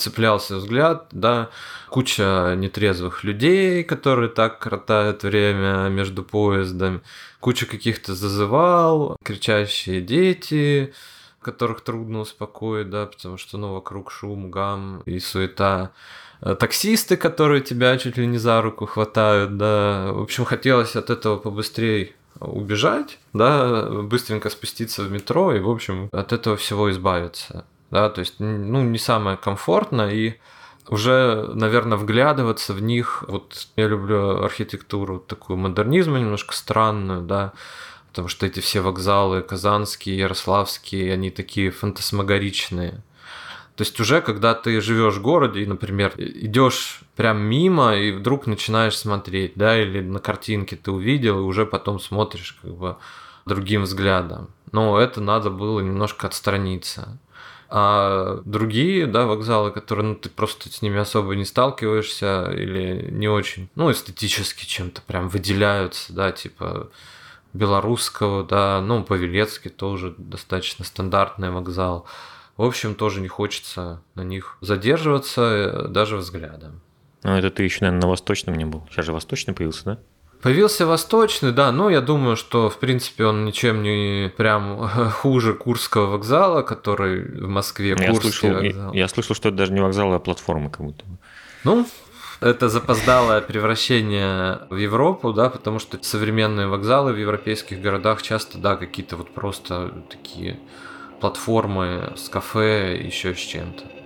цеплялся 0.00 0.56
взгляд, 0.56 1.06
да, 1.12 1.50
куча 1.88 2.54
нетрезвых 2.56 3.24
людей, 3.24 3.84
которые 3.84 4.28
так 4.28 4.58
кротают 4.58 5.22
время 5.22 5.88
между 5.88 6.22
поездами, 6.22 7.00
куча 7.40 7.66
каких-то 7.66 8.14
зазывал, 8.14 9.16
кричащие 9.24 10.00
дети, 10.00 10.92
которых 11.40 11.82
трудно 11.82 12.20
успокоить, 12.20 12.90
да, 12.90 13.06
потому 13.06 13.36
что, 13.36 13.58
ну, 13.58 13.74
вокруг 13.74 14.10
шум, 14.10 14.50
гам 14.50 15.02
и 15.06 15.18
суета. 15.20 15.92
Э, 16.42 16.54
таксисты, 16.54 17.16
которые 17.16 17.60
тебя 17.60 17.96
чуть 17.98 18.16
ли 18.16 18.26
не 18.26 18.38
за 18.38 18.60
руку 18.62 18.86
хватают, 18.86 19.56
да. 19.56 20.12
В 20.12 20.22
общем, 20.22 20.44
хотелось 20.44 20.96
от 20.96 21.10
этого 21.10 21.36
побыстрее 21.36 22.12
убежать, 22.40 23.18
да, 23.32 23.84
быстренько 24.02 24.50
спуститься 24.50 25.02
в 25.02 25.10
метро 25.10 25.54
и, 25.54 25.60
в 25.60 25.68
общем, 25.68 26.08
от 26.12 26.32
этого 26.32 26.56
всего 26.56 26.90
избавиться 26.90 27.64
да, 27.90 28.08
то 28.10 28.20
есть, 28.20 28.36
ну, 28.38 28.82
не 28.82 28.98
самое 28.98 29.36
комфортно, 29.36 30.10
и 30.12 30.34
уже, 30.88 31.50
наверное, 31.54 31.98
вглядываться 31.98 32.72
в 32.72 32.82
них, 32.82 33.24
вот 33.28 33.68
я 33.76 33.86
люблю 33.86 34.42
архитектуру 34.42 35.18
такую 35.20 35.56
модернизма 35.56 36.18
немножко 36.18 36.54
странную, 36.54 37.22
да, 37.22 37.52
потому 38.08 38.28
что 38.28 38.46
эти 38.46 38.60
все 38.60 38.80
вокзалы 38.80 39.42
казанские, 39.42 40.18
ярославские, 40.18 41.12
они 41.12 41.30
такие 41.30 41.70
фантасмагоричные. 41.70 43.02
То 43.76 43.82
есть 43.82 43.98
уже 43.98 44.20
когда 44.20 44.54
ты 44.54 44.80
живешь 44.82 45.14
в 45.14 45.22
городе 45.22 45.64
например, 45.66 46.12
идешь 46.18 47.00
прям 47.16 47.40
мимо 47.40 47.96
и 47.96 48.12
вдруг 48.12 48.46
начинаешь 48.46 48.98
смотреть, 48.98 49.52
да, 49.54 49.80
или 49.80 50.00
на 50.00 50.18
картинке 50.18 50.76
ты 50.76 50.90
увидел 50.90 51.38
и 51.38 51.42
уже 51.42 51.64
потом 51.64 51.98
смотришь 51.98 52.58
как 52.60 52.74
бы 52.74 52.96
другим 53.46 53.82
взглядом. 53.82 54.50
Но 54.72 55.00
это 55.00 55.20
надо 55.20 55.50
было 55.50 55.80
немножко 55.80 56.26
отстраниться. 56.26 57.18
А 57.72 58.40
другие, 58.44 59.06
да, 59.06 59.26
вокзалы, 59.26 59.70
которые, 59.70 60.08
ну, 60.08 60.14
ты 60.16 60.28
просто 60.28 60.68
с 60.68 60.82
ними 60.82 60.98
особо 60.98 61.36
не 61.36 61.44
сталкиваешься 61.44 62.50
или 62.50 63.08
не 63.12 63.28
очень, 63.28 63.68
ну, 63.76 63.92
эстетически 63.92 64.66
чем-то 64.66 65.02
прям 65.02 65.28
выделяются, 65.28 66.12
да, 66.12 66.32
типа 66.32 66.90
белорусского, 67.52 68.42
да, 68.42 68.80
ну, 68.80 69.04
Павелецкий 69.04 69.70
тоже 69.70 70.14
достаточно 70.18 70.84
стандартный 70.84 71.50
вокзал. 71.50 72.06
В 72.56 72.64
общем, 72.64 72.96
тоже 72.96 73.20
не 73.20 73.28
хочется 73.28 74.02
на 74.16 74.22
них 74.22 74.58
задерживаться 74.60 75.42
э, 75.42 75.88
даже 75.88 76.16
взглядом. 76.16 76.80
Ну, 77.22 77.36
это 77.36 77.50
ты 77.50 77.62
еще, 77.62 77.78
наверное, 77.82 78.02
на 78.02 78.08
Восточном 78.08 78.56
не 78.56 78.64
был. 78.64 78.84
Сейчас 78.90 79.06
же 79.06 79.12
Восточный 79.12 79.54
появился, 79.54 79.84
да? 79.84 79.98
Появился 80.42 80.86
Восточный, 80.86 81.52
да, 81.52 81.70
но 81.70 81.90
я 81.90 82.00
думаю, 82.00 82.36
что, 82.36 82.70
в 82.70 82.78
принципе, 82.78 83.26
он 83.26 83.44
ничем 83.44 83.82
не 83.82 84.32
прям 84.36 84.88
хуже 85.12 85.52
Курского 85.54 86.06
вокзала, 86.06 86.62
который 86.62 87.20
в 87.22 87.48
Москве, 87.48 87.96
я 87.98 88.14
слышал, 88.14 88.50
вокзал. 88.50 88.92
Я, 88.94 89.00
я 89.00 89.08
слышал, 89.08 89.36
что 89.36 89.48
это 89.48 89.58
даже 89.58 89.72
не 89.72 89.80
вокзал, 89.80 90.12
а 90.14 90.18
платформа 90.18 90.70
как 90.70 90.86
будто. 90.86 91.04
Ну, 91.64 91.86
это 92.40 92.70
запоздалое 92.70 93.42
превращение 93.42 94.60
в 94.70 94.76
Европу, 94.76 95.34
да, 95.34 95.50
потому 95.50 95.78
что 95.78 96.02
современные 96.02 96.68
вокзалы 96.68 97.12
в 97.12 97.18
европейских 97.18 97.82
городах 97.82 98.22
часто, 98.22 98.56
да, 98.56 98.76
какие-то 98.76 99.16
вот 99.16 99.34
просто 99.34 99.92
такие 100.08 100.58
платформы 101.20 102.14
с 102.16 102.30
кафе, 102.30 102.98
еще 103.04 103.34
с 103.34 103.38
чем-то. 103.38 103.99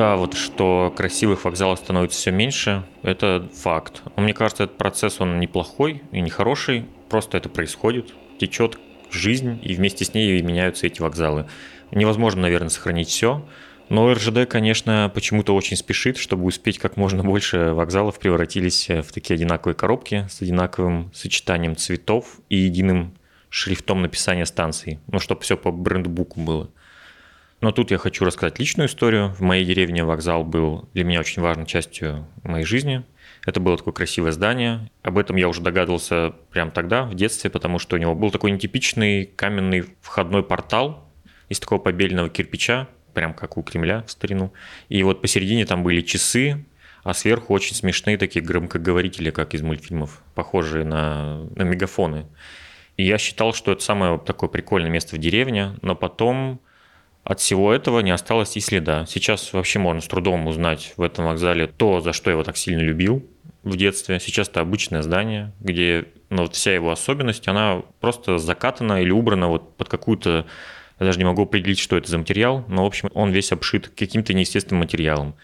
Да, 0.00 0.16
вот 0.16 0.32
что 0.32 0.94
красивых 0.96 1.44
вокзалов 1.44 1.78
становится 1.78 2.18
все 2.18 2.30
меньше, 2.30 2.84
это 3.02 3.46
факт. 3.52 4.00
Но 4.16 4.22
мне 4.22 4.32
кажется, 4.32 4.64
этот 4.64 4.78
процесс, 4.78 5.20
он 5.20 5.38
неплохой 5.38 6.00
и 6.10 6.22
не 6.22 6.30
хороший, 6.30 6.86
просто 7.10 7.36
это 7.36 7.50
происходит, 7.50 8.14
течет 8.38 8.78
жизнь, 9.10 9.60
и 9.62 9.74
вместе 9.74 10.06
с 10.06 10.14
ней 10.14 10.40
меняются 10.40 10.86
эти 10.86 11.02
вокзалы. 11.02 11.50
Невозможно, 11.90 12.40
наверное, 12.40 12.70
сохранить 12.70 13.08
все, 13.08 13.46
но 13.90 14.10
РЖД, 14.14 14.48
конечно, 14.48 15.12
почему-то 15.14 15.54
очень 15.54 15.76
спешит, 15.76 16.16
чтобы 16.16 16.46
успеть 16.46 16.78
как 16.78 16.96
можно 16.96 17.22
больше 17.22 17.74
вокзалов 17.74 18.18
превратились 18.18 18.88
в 18.88 19.12
такие 19.12 19.34
одинаковые 19.34 19.74
коробки 19.74 20.26
с 20.30 20.40
одинаковым 20.40 21.10
сочетанием 21.12 21.76
цветов 21.76 22.40
и 22.48 22.56
единым 22.56 23.12
шрифтом 23.50 24.00
написания 24.00 24.46
станций, 24.46 24.98
ну, 25.08 25.18
чтобы 25.18 25.42
все 25.42 25.58
по 25.58 25.70
брендбуку 25.70 26.40
было. 26.40 26.70
Но 27.60 27.72
тут 27.72 27.90
я 27.90 27.98
хочу 27.98 28.24
рассказать 28.24 28.58
личную 28.58 28.88
историю. 28.88 29.34
В 29.34 29.40
моей 29.40 29.64
деревне 29.64 30.02
вокзал 30.02 30.44
был 30.44 30.88
для 30.94 31.04
меня 31.04 31.20
очень 31.20 31.42
важной 31.42 31.66
частью 31.66 32.26
моей 32.42 32.64
жизни. 32.64 33.04
Это 33.44 33.60
было 33.60 33.76
такое 33.76 33.92
красивое 33.92 34.32
здание. 34.32 34.90
Об 35.02 35.18
этом 35.18 35.36
я 35.36 35.48
уже 35.48 35.60
догадывался 35.60 36.34
прямо 36.50 36.70
тогда, 36.70 37.04
в 37.04 37.14
детстве, 37.14 37.50
потому 37.50 37.78
что 37.78 37.96
у 37.96 37.98
него 37.98 38.14
был 38.14 38.30
такой 38.30 38.50
нетипичный 38.50 39.26
каменный 39.26 39.84
входной 40.00 40.42
портал 40.42 41.06
из 41.48 41.60
такого 41.60 41.78
побеленного 41.78 42.30
кирпича, 42.30 42.88
прям 43.12 43.34
как 43.34 43.58
у 43.58 43.62
Кремля 43.62 44.04
в 44.06 44.10
старину. 44.10 44.52
И 44.88 45.02
вот 45.02 45.20
посередине 45.20 45.66
там 45.66 45.82
были 45.82 46.00
часы, 46.00 46.64
а 47.02 47.12
сверху 47.12 47.52
очень 47.52 47.74
смешные 47.74 48.16
такие 48.16 48.44
громкоговорители, 48.44 49.30
как 49.30 49.54
из 49.54 49.62
мультфильмов, 49.62 50.22
похожие 50.34 50.84
на, 50.84 51.44
на 51.56 51.62
мегафоны. 51.62 52.26
И 52.96 53.04
я 53.04 53.18
считал, 53.18 53.52
что 53.52 53.72
это 53.72 53.82
самое 53.82 54.18
такое 54.18 54.48
прикольное 54.48 54.90
место 54.90 55.16
в 55.16 55.18
деревне, 55.18 55.76
но 55.82 55.94
потом 55.94 56.60
от 57.24 57.40
всего 57.40 57.72
этого 57.72 58.00
не 58.00 58.10
осталось 58.10 58.56
и 58.56 58.60
следа. 58.60 59.06
Сейчас 59.06 59.52
вообще 59.52 59.78
можно 59.78 60.00
с 60.00 60.08
трудом 60.08 60.46
узнать 60.46 60.94
в 60.96 61.02
этом 61.02 61.26
вокзале 61.26 61.66
то, 61.66 62.00
за 62.00 62.12
что 62.12 62.30
я 62.30 62.32
его 62.32 62.44
так 62.44 62.56
сильно 62.56 62.80
любил 62.80 63.24
в 63.62 63.76
детстве. 63.76 64.20
Сейчас 64.20 64.48
это 64.48 64.60
обычное 64.60 65.02
здание, 65.02 65.52
где 65.60 66.06
ну, 66.30 66.42
вот 66.42 66.54
вся 66.54 66.74
его 66.74 66.90
особенность, 66.90 67.46
она 67.48 67.82
просто 68.00 68.38
закатана 68.38 69.02
или 69.02 69.10
убрана 69.10 69.48
вот 69.48 69.76
под 69.76 69.88
какую-то 69.88 70.46
я 71.00 71.06
даже 71.06 71.18
не 71.18 71.24
могу 71.24 71.42
определить, 71.42 71.78
что 71.78 71.96
это 71.96 72.10
за 72.10 72.18
материал, 72.18 72.62
но, 72.68 72.84
в 72.84 72.86
общем, 72.86 73.10
он 73.14 73.30
весь 73.30 73.52
обшит 73.52 73.88
каким-то 73.88 74.34
неестественным 74.34 74.80
материалом. 74.80 75.34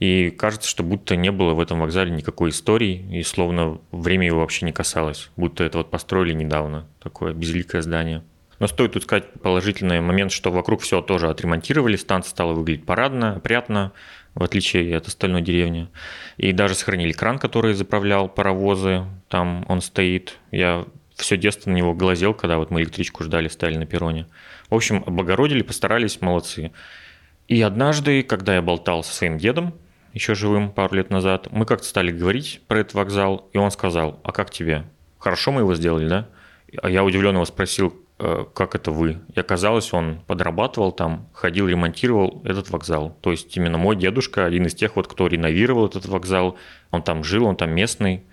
И 0.00 0.30
кажется, 0.30 0.68
что 0.68 0.82
будто 0.82 1.16
не 1.16 1.30
было 1.30 1.52
в 1.52 1.60
этом 1.60 1.80
вокзале 1.80 2.10
никакой 2.10 2.48
истории, 2.48 3.06
и 3.18 3.22
словно 3.22 3.78
время 3.92 4.26
его 4.26 4.40
вообще 4.40 4.64
не 4.64 4.72
касалось, 4.72 5.30
будто 5.36 5.64
это 5.64 5.78
вот 5.78 5.90
построили 5.90 6.32
недавно, 6.32 6.88
такое 6.98 7.34
безликое 7.34 7.82
здание. 7.82 8.24
Но 8.62 8.68
стоит 8.68 8.92
тут 8.92 9.02
сказать 9.02 9.24
положительный 9.42 10.00
момент, 10.00 10.30
что 10.30 10.52
вокруг 10.52 10.82
все 10.82 11.02
тоже 11.02 11.28
отремонтировали, 11.28 11.96
станция 11.96 12.30
стала 12.30 12.52
выглядеть 12.52 12.86
парадно, 12.86 13.34
опрятно, 13.34 13.90
в 14.36 14.44
отличие 14.44 14.96
от 14.96 15.08
остальной 15.08 15.42
деревни. 15.42 15.88
И 16.36 16.52
даже 16.52 16.76
сохранили 16.76 17.10
кран, 17.10 17.40
который 17.40 17.74
заправлял 17.74 18.28
паровозы, 18.28 19.04
там 19.28 19.64
он 19.68 19.80
стоит. 19.80 20.38
Я 20.52 20.84
все 21.16 21.36
детство 21.36 21.70
на 21.70 21.74
него 21.74 21.92
глазел, 21.92 22.34
когда 22.34 22.56
вот 22.58 22.70
мы 22.70 22.82
электричку 22.82 23.24
ждали, 23.24 23.48
стояли 23.48 23.78
на 23.78 23.86
перроне. 23.86 24.28
В 24.70 24.76
общем, 24.76 25.02
облагородили, 25.04 25.62
постарались, 25.62 26.20
молодцы. 26.20 26.70
И 27.48 27.60
однажды, 27.62 28.22
когда 28.22 28.54
я 28.54 28.62
болтал 28.62 29.02
со 29.02 29.12
своим 29.12 29.38
дедом, 29.38 29.74
еще 30.12 30.36
живым 30.36 30.70
пару 30.70 30.94
лет 30.94 31.10
назад, 31.10 31.48
мы 31.50 31.66
как-то 31.66 31.88
стали 31.88 32.12
говорить 32.12 32.60
про 32.68 32.78
этот 32.78 32.94
вокзал, 32.94 33.48
и 33.52 33.58
он 33.58 33.72
сказал, 33.72 34.20
а 34.22 34.30
как 34.30 34.52
тебе? 34.52 34.84
Хорошо 35.18 35.50
мы 35.50 35.62
его 35.62 35.74
сделали, 35.74 36.06
да? 36.06 36.28
А 36.80 36.88
я 36.88 37.02
удивленно 37.02 37.38
его 37.38 37.44
спросил, 37.44 38.01
как 38.54 38.74
это 38.74 38.90
вы. 38.90 39.18
И 39.34 39.40
оказалось, 39.40 39.92
он 39.92 40.20
подрабатывал 40.26 40.92
там, 40.92 41.28
ходил, 41.32 41.68
ремонтировал 41.68 42.42
этот 42.44 42.70
вокзал. 42.70 43.16
То 43.20 43.30
есть 43.30 43.56
именно 43.56 43.78
мой 43.78 43.96
дедушка, 43.96 44.44
один 44.44 44.66
из 44.66 44.74
тех 44.74 44.96
вот, 44.96 45.08
кто 45.08 45.26
реновировал 45.26 45.86
этот 45.86 46.06
вокзал, 46.06 46.56
он 46.90 47.02
там 47.02 47.24
жил, 47.24 47.46
он 47.46 47.56
там 47.56 47.74
местный. 47.74 48.24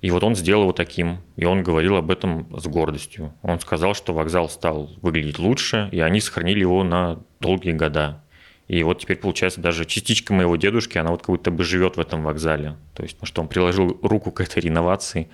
И 0.00 0.10
вот 0.12 0.22
он 0.22 0.36
сделал 0.36 0.62
его 0.62 0.72
таким, 0.72 1.18
и 1.36 1.44
он 1.44 1.64
говорил 1.64 1.96
об 1.96 2.10
этом 2.10 2.46
с 2.56 2.66
гордостью. 2.68 3.34
Он 3.42 3.58
сказал, 3.58 3.94
что 3.94 4.14
вокзал 4.14 4.48
стал 4.48 4.90
выглядеть 5.02 5.40
лучше, 5.40 5.88
и 5.90 5.98
они 5.98 6.20
сохранили 6.20 6.60
его 6.60 6.84
на 6.84 7.20
долгие 7.40 7.72
года. 7.72 8.22
И 8.68 8.82
вот 8.82 9.00
теперь, 9.00 9.16
получается, 9.16 9.60
даже 9.60 9.86
частичка 9.86 10.32
моего 10.34 10.56
дедушки, 10.56 10.98
она 10.98 11.10
вот 11.10 11.22
как 11.22 11.30
будто 11.30 11.50
бы 11.50 11.64
живет 11.64 11.96
в 11.96 12.00
этом 12.00 12.22
вокзале. 12.22 12.76
То 12.94 13.02
есть, 13.02 13.16
что 13.22 13.42
он 13.42 13.48
приложил 13.48 13.98
руку 14.02 14.30
к 14.30 14.40
этой 14.40 14.60
реновации. 14.60 15.30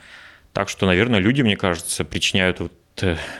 Так 0.52 0.68
что, 0.68 0.86
наверное, 0.86 1.18
люди, 1.18 1.42
мне 1.42 1.56
кажется, 1.56 2.04
причиняют 2.04 2.60
вот 2.60 2.72
э, 2.72 2.76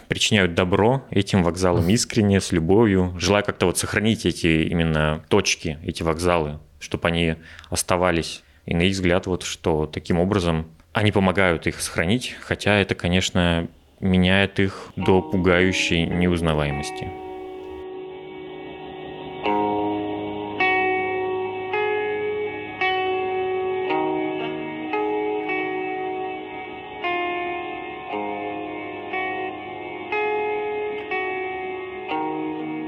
причиняют 0.09 0.55
добро 0.55 1.05
этим 1.11 1.43
вокзалам 1.43 1.89
искренне, 1.89 2.41
с 2.41 2.53
любовью, 2.53 3.15
желая 3.19 3.43
как-то 3.43 3.67
вот 3.67 3.79
сохранить 3.79 4.27
эти 4.27 4.65
именно 4.69 5.25
точки, 5.29 5.79
эти 5.85 6.03
вокзалы, 6.03 6.59
чтобы 6.81 7.09
они 7.09 7.37
оставались. 7.71 8.43
И 8.67 8.75
на 8.75 8.83
их 8.83 8.93
взгляд, 8.93 9.27
вот 9.27 9.43
что 9.43 9.87
таким 9.87 10.19
образом 10.19 10.67
они 10.93 11.13
помогают 11.13 11.67
их 11.67 11.81
сохранить, 11.81 12.37
хотя 12.41 12.77
это, 12.77 12.95
конечно, 12.95 13.69
меняет 14.01 14.61
их 14.61 14.93
до 14.97 15.23
пугающей 15.23 16.05
неузнаваемости. 16.05 17.11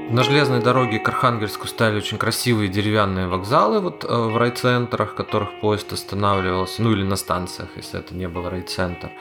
На 0.09 0.23
железной 0.23 0.61
дороге 0.61 0.99
к 0.99 1.09
Архангельску 1.09 1.67
стали 1.67 1.97
очень 1.97 2.17
красивые 2.17 2.69
деревянные 2.69 3.27
вокзалы 3.27 3.81
вот 3.81 4.05
э, 4.05 4.07
в 4.07 4.37
райцентрах, 4.37 5.11
в 5.11 5.15
которых 5.15 5.59
поезд 5.59 5.91
останавливался, 5.91 6.81
ну 6.81 6.93
или 6.93 7.03
на 7.03 7.17
станциях, 7.17 7.69
если 7.75 7.99
это 7.99 8.15
не 8.15 8.29
был 8.29 8.49
райцентр 8.49 9.11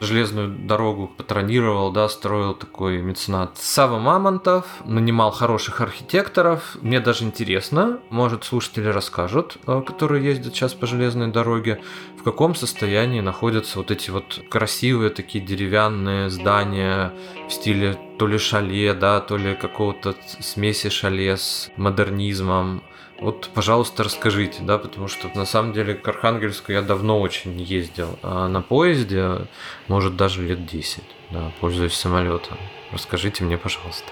железную 0.00 0.48
дорогу 0.48 1.08
патронировал, 1.08 1.90
да, 1.90 2.08
строил 2.08 2.54
такой 2.54 3.02
меценат 3.02 3.58
Сава 3.58 3.98
Мамонтов, 3.98 4.66
нанимал 4.84 5.30
хороших 5.30 5.80
архитекторов. 5.80 6.76
Мне 6.82 7.00
даже 7.00 7.24
интересно, 7.24 8.00
может, 8.10 8.44
слушатели 8.44 8.88
расскажут, 8.88 9.58
э, 9.66 9.82
которые 9.86 10.24
ездят 10.24 10.54
сейчас 10.54 10.74
по 10.74 10.86
железной 10.86 11.28
дороге, 11.28 11.80
в 12.18 12.22
каком 12.22 12.54
состоянии 12.54 13.20
находятся 13.20 13.78
вот 13.78 13.90
эти 13.90 14.10
вот 14.10 14.40
красивые 14.50 15.10
такие 15.10 15.44
деревянные 15.44 16.30
здания 16.30 17.12
в 17.48 17.52
стиле 17.52 17.98
то 18.18 18.26
ли 18.26 18.38
шале, 18.38 18.94
да, 18.94 19.20
то 19.20 19.36
ли 19.36 19.54
какого-то 19.54 20.14
смеси 20.40 20.88
шале 20.88 21.36
с 21.36 21.70
модернизмом. 21.76 22.82
Вот, 23.20 23.50
пожалуйста, 23.52 24.04
расскажите, 24.04 24.62
да, 24.62 24.78
потому 24.78 25.08
что 25.08 25.28
на 25.34 25.44
самом 25.44 25.72
деле 25.72 25.94
к 25.94 26.06
Архангельску 26.06 26.70
я 26.70 26.82
давно 26.82 27.20
очень 27.20 27.60
ездил. 27.60 28.16
А 28.22 28.46
на 28.46 28.62
поезде, 28.62 29.48
может, 29.88 30.16
даже 30.16 30.46
лет 30.46 30.66
10, 30.66 31.02
да, 31.30 31.52
пользуюсь 31.60 31.94
самолетом. 31.94 32.56
Расскажите 32.92 33.42
мне, 33.42 33.58
пожалуйста. 33.58 34.06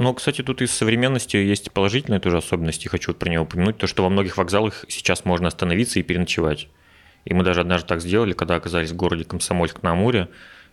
Ну, 0.00 0.12
кстати, 0.14 0.42
тут 0.42 0.60
из 0.60 0.72
современности 0.72 1.36
есть 1.36 1.70
положительные 1.70 2.20
тоже 2.20 2.38
особенности, 2.38 2.88
хочу 2.88 3.14
про 3.14 3.28
него 3.28 3.44
упомянуть, 3.44 3.78
то, 3.78 3.86
что 3.86 4.02
во 4.02 4.08
многих 4.08 4.36
вокзалах 4.36 4.86
сейчас 4.88 5.24
можно 5.24 5.46
остановиться 5.46 6.00
и 6.00 6.02
переночевать. 6.02 6.68
И 7.26 7.34
мы 7.34 7.44
даже 7.44 7.60
однажды 7.60 7.86
так 7.86 8.00
сделали, 8.00 8.32
когда 8.32 8.56
оказались 8.56 8.90
в 8.90 8.96
городе 8.96 9.24
Комсомольск-на-Амуре, 9.24 10.28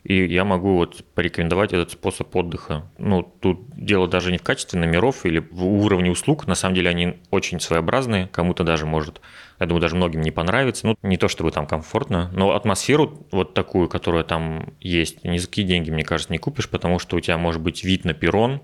и 0.07 0.25
я 0.25 0.45
могу 0.45 0.75
вот 0.75 1.03
порекомендовать 1.15 1.73
этот 1.73 1.91
способ 1.91 2.33
отдыха. 2.33 2.89
Ну, 2.97 3.23
тут 3.23 3.67
дело 3.75 4.07
даже 4.07 4.31
не 4.31 4.37
в 4.37 4.41
качестве 4.41 4.79
номеров 4.79 5.25
или 5.25 5.39
в 5.39 5.65
уровне 5.65 6.09
услуг. 6.09 6.47
На 6.47 6.55
самом 6.55 6.75
деле 6.75 6.89
они 6.89 7.17
очень 7.29 7.59
своеобразные. 7.59 8.27
Кому-то 8.27 8.63
даже 8.63 8.85
может, 8.85 9.19
я 9.59 9.65
думаю, 9.65 9.81
даже 9.81 9.97
многим 9.97 10.21
не 10.21 10.31
понравится. 10.31 10.87
Ну, 10.87 10.95
не 11.03 11.17
то 11.17 11.27
чтобы 11.27 11.51
там 11.51 11.67
комфортно, 11.67 12.31
но 12.33 12.55
атмосферу 12.55 13.27
вот 13.31 13.53
такую, 13.53 13.89
которая 13.89 14.23
там 14.23 14.71
есть, 14.79 15.25
ни 15.25 15.37
за 15.39 15.47
какие 15.47 15.65
деньги, 15.65 15.91
мне 15.91 16.05
кажется, 16.05 16.31
не 16.31 16.39
купишь, 16.39 16.69
потому 16.69 16.99
что 16.99 17.17
у 17.17 17.19
тебя 17.19 17.37
может 17.37 17.61
быть 17.61 17.83
вид 17.83 18.05
на 18.05 18.13
перрон. 18.13 18.61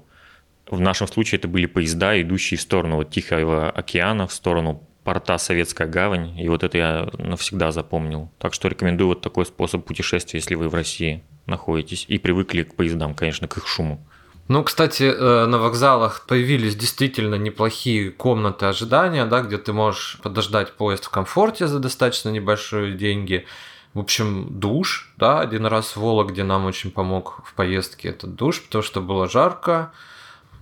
В 0.72 0.80
нашем 0.80 1.10
случае 1.10 1.40
это 1.40 1.50
были 1.50 1.66
поезда, 1.66 2.22
идущие 2.22 2.58
в 2.58 2.62
сторону 2.62 2.96
вот 2.96 3.10
Тихого 3.10 3.70
океана, 3.70 4.28
в 4.28 4.34
сторону 4.34 4.88
порта 5.04 5.38
Советская 5.38 5.88
гавань, 5.88 6.40
и 6.40 6.48
вот 6.48 6.64
это 6.64 6.78
я 6.78 7.10
навсегда 7.18 7.72
запомнил. 7.72 8.32
Так 8.40 8.54
что 8.54 8.68
рекомендую 8.68 9.10
вот 9.10 9.22
такой 9.22 9.46
способ 9.46 9.86
путешествия, 9.86 10.40
если 10.40 10.56
вы 10.56 10.70
в 10.70 10.74
России 10.74 11.24
находитесь 11.46 12.06
и 12.08 12.18
привыкли 12.18 12.64
к 12.64 12.76
поездам, 12.76 13.14
конечно, 13.14 13.48
к 13.48 13.58
их 13.58 13.68
шуму. 13.68 14.06
Ну, 14.50 14.64
кстати, 14.64 15.04
э, 15.04 15.46
на 15.46 15.58
вокзалах 15.58 16.26
появились 16.28 16.76
действительно 16.76 17.36
неплохие 17.36 18.12
комнаты 18.12 18.66
ожидания, 18.66 19.26
да, 19.26 19.42
где 19.42 19.58
ты 19.58 19.72
можешь 19.72 20.20
подождать 20.22 20.74
поезд 20.74 21.06
в 21.06 21.10
комфорте 21.10 21.68
за 21.68 21.80
достаточно 21.80 22.30
небольшие 22.30 22.94
деньги. 22.94 23.46
В 23.94 24.00
общем, 24.00 24.60
душ, 24.60 25.14
да, 25.18 25.40
один 25.40 25.66
раз 25.66 25.96
в 25.96 25.98
Вологде 25.98 26.44
нам 26.44 26.66
очень 26.66 26.92
помог 26.92 27.42
в 27.46 27.54
поездке 27.54 28.10
этот 28.10 28.36
душ, 28.36 28.62
потому 28.64 28.84
что 28.84 29.02
было 29.02 29.30
жарко. 29.30 29.94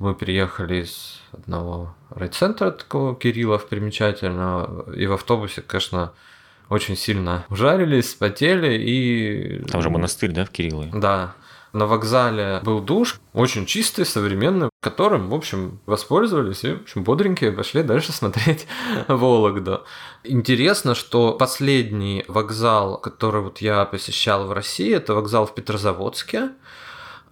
Мы 0.01 0.15
приехали 0.15 0.81
из 0.81 1.21
одного 1.31 1.93
райцентра 2.09 2.71
такого 2.71 3.15
Кириллов 3.15 3.67
примечательного, 3.69 4.91
и 4.93 5.05
в 5.05 5.13
автобусе, 5.13 5.61
конечно, 5.61 6.13
очень 6.69 6.97
сильно 6.97 7.45
ужарились, 7.49 8.15
потели 8.15 8.81
и... 8.81 9.63
Там 9.69 9.83
же 9.83 9.91
монастырь, 9.91 10.31
да, 10.31 10.45
в 10.45 10.49
Кириллове? 10.49 10.89
Да. 10.91 11.35
На 11.71 11.85
вокзале 11.85 12.61
был 12.63 12.81
душ, 12.81 13.21
очень 13.33 13.67
чистый, 13.67 14.07
современный, 14.07 14.71
которым, 14.81 15.29
в 15.29 15.35
общем, 15.35 15.79
воспользовались 15.85 16.63
и, 16.63 16.73
в 16.73 16.81
общем, 16.81 17.03
бодренькие 17.03 17.51
пошли 17.51 17.83
дальше 17.83 18.11
смотреть 18.11 18.65
Вологду. 19.07 19.83
Интересно, 20.23 20.95
что 20.95 21.33
последний 21.33 22.25
вокзал, 22.27 22.97
который 22.97 23.43
вот 23.43 23.59
я 23.59 23.85
посещал 23.85 24.47
в 24.47 24.51
России, 24.51 24.91
это 24.95 25.13
вокзал 25.13 25.45
в 25.45 25.53
Петрозаводске. 25.53 26.49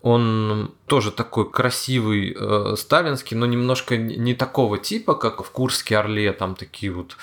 Он 0.01 0.73
тоже 0.85 1.11
такой 1.11 1.49
красивый, 1.49 2.35
э, 2.39 2.75
сталинский, 2.77 3.35
но 3.35 3.45
немножко 3.45 3.97
не 3.97 4.33
такого 4.33 4.77
типа, 4.77 5.13
как 5.15 5.43
в 5.43 5.51
Курске 5.51 5.97
Орле, 5.97 6.31
там 6.31 6.55
такие 6.55 6.91
вот 6.91 7.17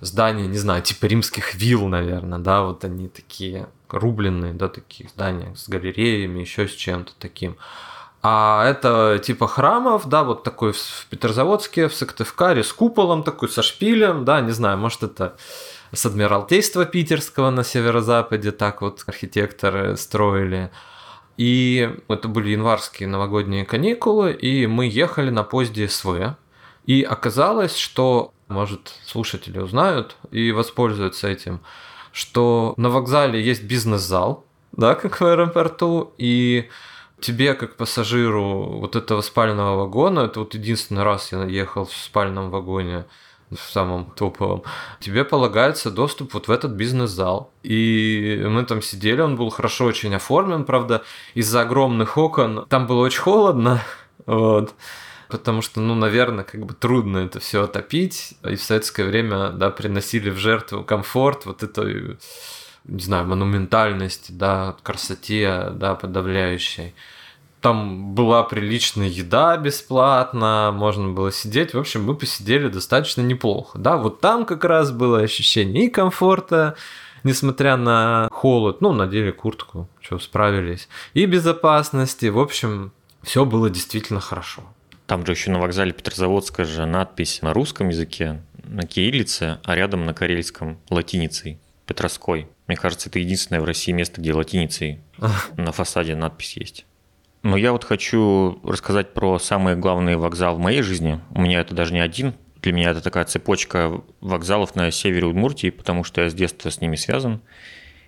здания, 0.00 0.46
не 0.46 0.58
знаю, 0.58 0.82
типа 0.82 1.06
римских 1.06 1.54
вилл, 1.54 1.88
наверное, 1.88 2.38
да, 2.38 2.62
вот 2.62 2.84
они 2.84 3.08
такие 3.08 3.68
рубленные, 3.88 4.54
да, 4.54 4.68
такие 4.68 5.08
здания 5.10 5.54
с 5.54 5.68
галереями, 5.68 6.40
еще 6.40 6.68
с 6.68 6.72
чем-то 6.72 7.12
таким. 7.18 7.56
А 8.22 8.64
это 8.66 9.20
типа 9.22 9.46
храмов, 9.46 10.08
да, 10.08 10.24
вот 10.24 10.42
такой 10.42 10.72
в 10.72 11.06
Петрозаводске, 11.10 11.88
в 11.88 11.94
Сыктывкаре, 11.94 12.64
с 12.64 12.72
куполом 12.72 13.22
такой, 13.22 13.48
со 13.48 13.62
шпилем, 13.62 14.24
да, 14.24 14.40
не 14.40 14.52
знаю, 14.52 14.78
может 14.78 15.02
это 15.02 15.36
с 15.92 16.04
Адмиралтейства 16.06 16.84
Питерского 16.86 17.50
на 17.50 17.62
северо-западе 17.62 18.52
так 18.52 18.82
вот 18.82 19.04
архитекторы 19.06 19.96
строили. 19.96 20.70
И 21.36 21.90
это 22.08 22.28
были 22.28 22.50
январские 22.50 23.08
новогодние 23.08 23.64
каникулы, 23.64 24.32
и 24.32 24.66
мы 24.66 24.86
ехали 24.86 25.30
на 25.30 25.42
поезде 25.42 25.88
СВ. 25.88 26.36
И 26.86 27.02
оказалось, 27.02 27.76
что 27.76 28.32
может, 28.48 28.94
слушатели 29.04 29.58
узнают 29.58 30.16
и 30.30 30.52
воспользуются 30.52 31.28
этим, 31.28 31.60
что 32.12 32.74
на 32.76 32.90
вокзале 32.90 33.42
есть 33.42 33.64
бизнес-зал, 33.64 34.44
да, 34.72 34.94
как 34.94 35.20
в 35.20 35.24
аэропорту, 35.24 36.12
и 36.18 36.68
тебе, 37.20 37.54
как 37.54 37.76
пассажиру 37.76 38.78
вот 38.78 38.94
этого 38.94 39.20
спального 39.20 39.76
вагона, 39.76 40.20
это 40.20 40.40
вот 40.40 40.54
единственный 40.54 41.02
раз 41.02 41.32
я 41.32 41.44
ехал 41.44 41.86
в 41.86 41.92
спальном 41.92 42.50
вагоне, 42.50 43.06
в 43.50 43.70
самом 43.70 44.10
топовом, 44.16 44.62
тебе 45.00 45.24
полагается 45.24 45.90
доступ 45.90 46.34
вот 46.34 46.48
в 46.48 46.50
этот 46.50 46.72
бизнес-зал. 46.72 47.52
И 47.62 48.42
мы 48.46 48.64
там 48.64 48.82
сидели, 48.82 49.20
он 49.20 49.36
был 49.36 49.50
хорошо 49.50 49.84
очень 49.84 50.14
оформлен, 50.14 50.64
правда, 50.64 51.02
из-за 51.34 51.60
огромных 51.60 52.18
окон 52.18 52.66
там 52.68 52.86
было 52.86 53.04
очень 53.04 53.20
холодно, 53.20 53.82
вот 54.26 54.74
потому 55.28 55.62
что, 55.62 55.80
ну, 55.80 55.94
наверное, 55.94 56.44
как 56.44 56.64
бы 56.64 56.74
трудно 56.74 57.18
это 57.18 57.40
все 57.40 57.64
отопить, 57.64 58.34
и 58.44 58.56
в 58.56 58.62
советское 58.62 59.04
время, 59.04 59.50
да, 59.50 59.70
приносили 59.70 60.30
в 60.30 60.36
жертву 60.36 60.84
комфорт, 60.84 61.46
вот 61.46 61.62
это, 61.62 61.84
не 62.84 63.00
знаю, 63.00 63.26
монументальность, 63.26 64.36
да, 64.36 64.76
красоте, 64.82 65.70
да, 65.72 65.94
подавляющей. 65.94 66.94
Там 67.66 68.14
была 68.14 68.44
приличная 68.44 69.08
еда 69.08 69.56
бесплатно, 69.56 70.70
можно 70.72 71.08
было 71.08 71.32
сидеть. 71.32 71.74
В 71.74 71.78
общем, 71.80 72.04
мы 72.04 72.14
посидели 72.14 72.68
достаточно 72.68 73.22
неплохо. 73.22 73.76
Да, 73.76 73.96
вот 73.96 74.20
там 74.20 74.46
как 74.46 74.62
раз 74.62 74.92
было 74.92 75.18
ощущение 75.18 75.86
и 75.86 75.90
комфорта, 75.90 76.76
несмотря 77.24 77.76
на 77.76 78.28
холод. 78.30 78.80
Ну, 78.82 78.92
надели 78.92 79.32
куртку, 79.32 79.88
что, 80.00 80.20
справились. 80.20 80.88
И 81.12 81.26
безопасности. 81.26 82.26
В 82.26 82.38
общем, 82.38 82.92
все 83.24 83.44
было 83.44 83.68
действительно 83.68 84.20
хорошо. 84.20 84.62
Там 85.08 85.26
же 85.26 85.32
еще 85.32 85.50
на 85.50 85.58
вокзале 85.58 85.92
Петрозаводска 85.92 86.64
же 86.64 86.86
надпись 86.86 87.42
на 87.42 87.52
русском 87.52 87.88
языке, 87.88 88.44
на 88.62 88.86
кириллице, 88.86 89.58
а 89.64 89.74
рядом 89.74 90.06
на 90.06 90.14
карельском 90.14 90.78
латиницей, 90.88 91.58
Петровской. 91.84 92.46
Мне 92.68 92.76
кажется, 92.76 93.08
это 93.08 93.18
единственное 93.18 93.60
в 93.60 93.64
России 93.64 93.90
место, 93.90 94.20
где 94.20 94.32
латиницей 94.32 95.00
на 95.56 95.72
фасаде 95.72 96.14
надпись 96.14 96.56
есть. 96.56 96.86
Но 97.46 97.56
я 97.56 97.70
вот 97.70 97.84
хочу 97.84 98.58
рассказать 98.64 99.14
про 99.14 99.38
самый 99.38 99.76
главный 99.76 100.16
вокзал 100.16 100.56
в 100.56 100.58
моей 100.58 100.82
жизни. 100.82 101.20
У 101.30 101.40
меня 101.40 101.60
это 101.60 101.76
даже 101.76 101.94
не 101.94 102.00
один. 102.00 102.34
Для 102.60 102.72
меня 102.72 102.90
это 102.90 103.00
такая 103.00 103.24
цепочка 103.24 104.00
вокзалов 104.20 104.74
на 104.74 104.90
севере 104.90 105.28
Удмуртии, 105.28 105.70
потому 105.70 106.02
что 106.02 106.22
я 106.22 106.28
с 106.28 106.34
детства 106.34 106.70
с 106.70 106.80
ними 106.80 106.96
связан. 106.96 107.40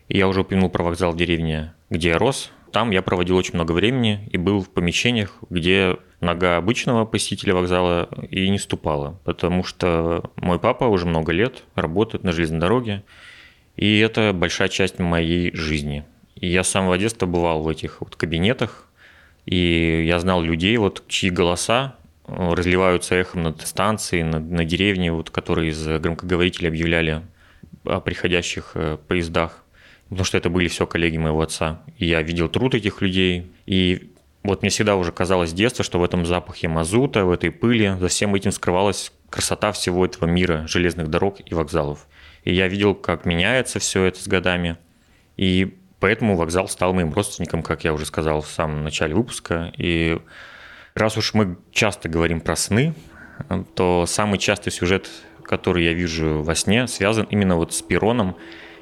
И 0.09 0.19
я 0.19 0.27
уже 0.27 0.41
упомянул 0.41 0.71
про 0.71 0.83
вокзал 0.83 1.13
в 1.13 1.17
деревне, 1.17 1.73
где 1.89 2.09
я 2.09 2.19
рос. 2.19 2.51
Там 2.73 2.91
я 2.91 3.01
проводил 3.01 3.37
очень 3.37 3.55
много 3.55 3.71
времени 3.71 4.29
и 4.33 4.39
был 4.39 4.61
в 4.61 4.71
помещениях, 4.71 5.37
где 5.51 5.99
нога 6.21 6.57
обычного 6.57 7.05
посетителя 7.05 7.55
вокзала 7.55 8.09
и 8.29 8.49
не 8.49 8.59
ступала, 8.59 9.21
потому 9.23 9.63
что 9.63 10.33
мой 10.35 10.59
папа 10.59 10.87
уже 10.87 11.07
много 11.07 11.31
лет 11.31 11.63
работает 11.77 12.25
на 12.25 12.33
железной 12.33 12.59
дороге, 12.59 13.05
и 13.77 14.01
это 14.01 14.33
большая 14.35 14.69
часть 14.69 14.99
моей 14.99 15.55
жизни. 15.55 16.05
И 16.35 16.49
я 16.49 16.65
с 16.65 16.69
самого 16.69 16.99
детства 16.99 17.27
бывал 17.27 17.63
в 17.63 17.69
этих 17.69 18.01
вот 18.01 18.17
кабинетах, 18.17 18.88
и 19.49 20.05
я 20.07 20.19
знал 20.21 20.43
людей, 20.43 20.77
вот, 20.77 21.05
чьи 21.09 21.31
голоса 21.31 21.97
разливаются 22.27 23.15
эхом 23.15 23.43
над 23.45 23.67
станцией, 23.67 24.23
над, 24.23 24.51
на 24.51 24.65
деревне, 24.65 25.13
вот, 25.13 25.31
которые 25.31 25.71
из 25.71 25.87
громкоговорителя 25.87 26.69
объявляли 26.69 27.23
о 27.85 28.01
приходящих 28.01 28.73
э, 28.75 28.99
поездах 29.09 29.65
потому 30.09 30.25
что 30.25 30.39
это 30.39 30.51
были 30.51 30.69
все 30.69 30.87
коллеги 30.87 31.19
моего 31.19 31.43
отца. 31.43 31.83
И 31.99 32.07
я 32.07 32.23
видел 32.23 32.49
труд 32.49 32.75
этих 32.75 33.03
людей, 33.03 33.51
и 33.67 34.13
вот 34.43 34.63
мне 34.63 34.71
всегда 34.71 34.97
уже 34.97 35.13
казалось 35.13 35.51
с 35.51 35.53
детства, 35.53 35.85
что 35.85 35.99
в 35.99 36.05
этом 36.05 36.25
запахе 36.25 36.69
мазута, 36.69 37.25
в 37.25 37.31
этой 37.31 37.51
пыли, 37.51 37.97
за 38.01 38.09
всем 38.09 38.35
этим 38.35 38.53
скрывалась 38.53 39.13
красота 39.29 39.73
всего 39.73 40.07
этого 40.07 40.27
мира 40.27 40.65
железных 40.67 41.09
дорог 41.09 41.39
и 41.45 41.55
вокзалов. 41.55 42.07
И 42.45 42.55
я 42.55 42.69
видел, 42.69 42.95
как 42.95 43.27
меняется 43.27 43.79
все 43.79 44.05
это 44.05 44.23
с 44.23 44.27
годами. 44.27 44.79
И 45.37 45.77
поэтому 46.01 46.37
вокзал 46.37 46.69
стал 46.69 46.93
моим 46.93 47.13
родственником, 47.13 47.63
как 47.63 47.85
я 47.85 47.93
уже 47.93 48.07
сказал 48.07 48.41
в 48.41 48.49
самом 48.49 48.85
начале 48.85 49.15
выпуска. 49.15 49.73
И 49.77 50.19
раз 50.95 51.17
уж 51.17 51.35
мы 51.35 51.57
часто 51.73 52.09
говорим 52.09 52.41
про 52.41 52.57
сны, 52.57 52.95
то 53.75 54.05
самый 54.07 54.39
частый 54.39 54.73
сюжет, 54.73 55.09
который 55.43 55.85
я 55.85 55.93
вижу 55.93 56.43
во 56.43 56.55
сне, 56.55 56.87
связан 56.89 57.27
именно 57.31 57.57
вот 57.57 57.73
с 57.73 57.83
перроном 57.83 58.37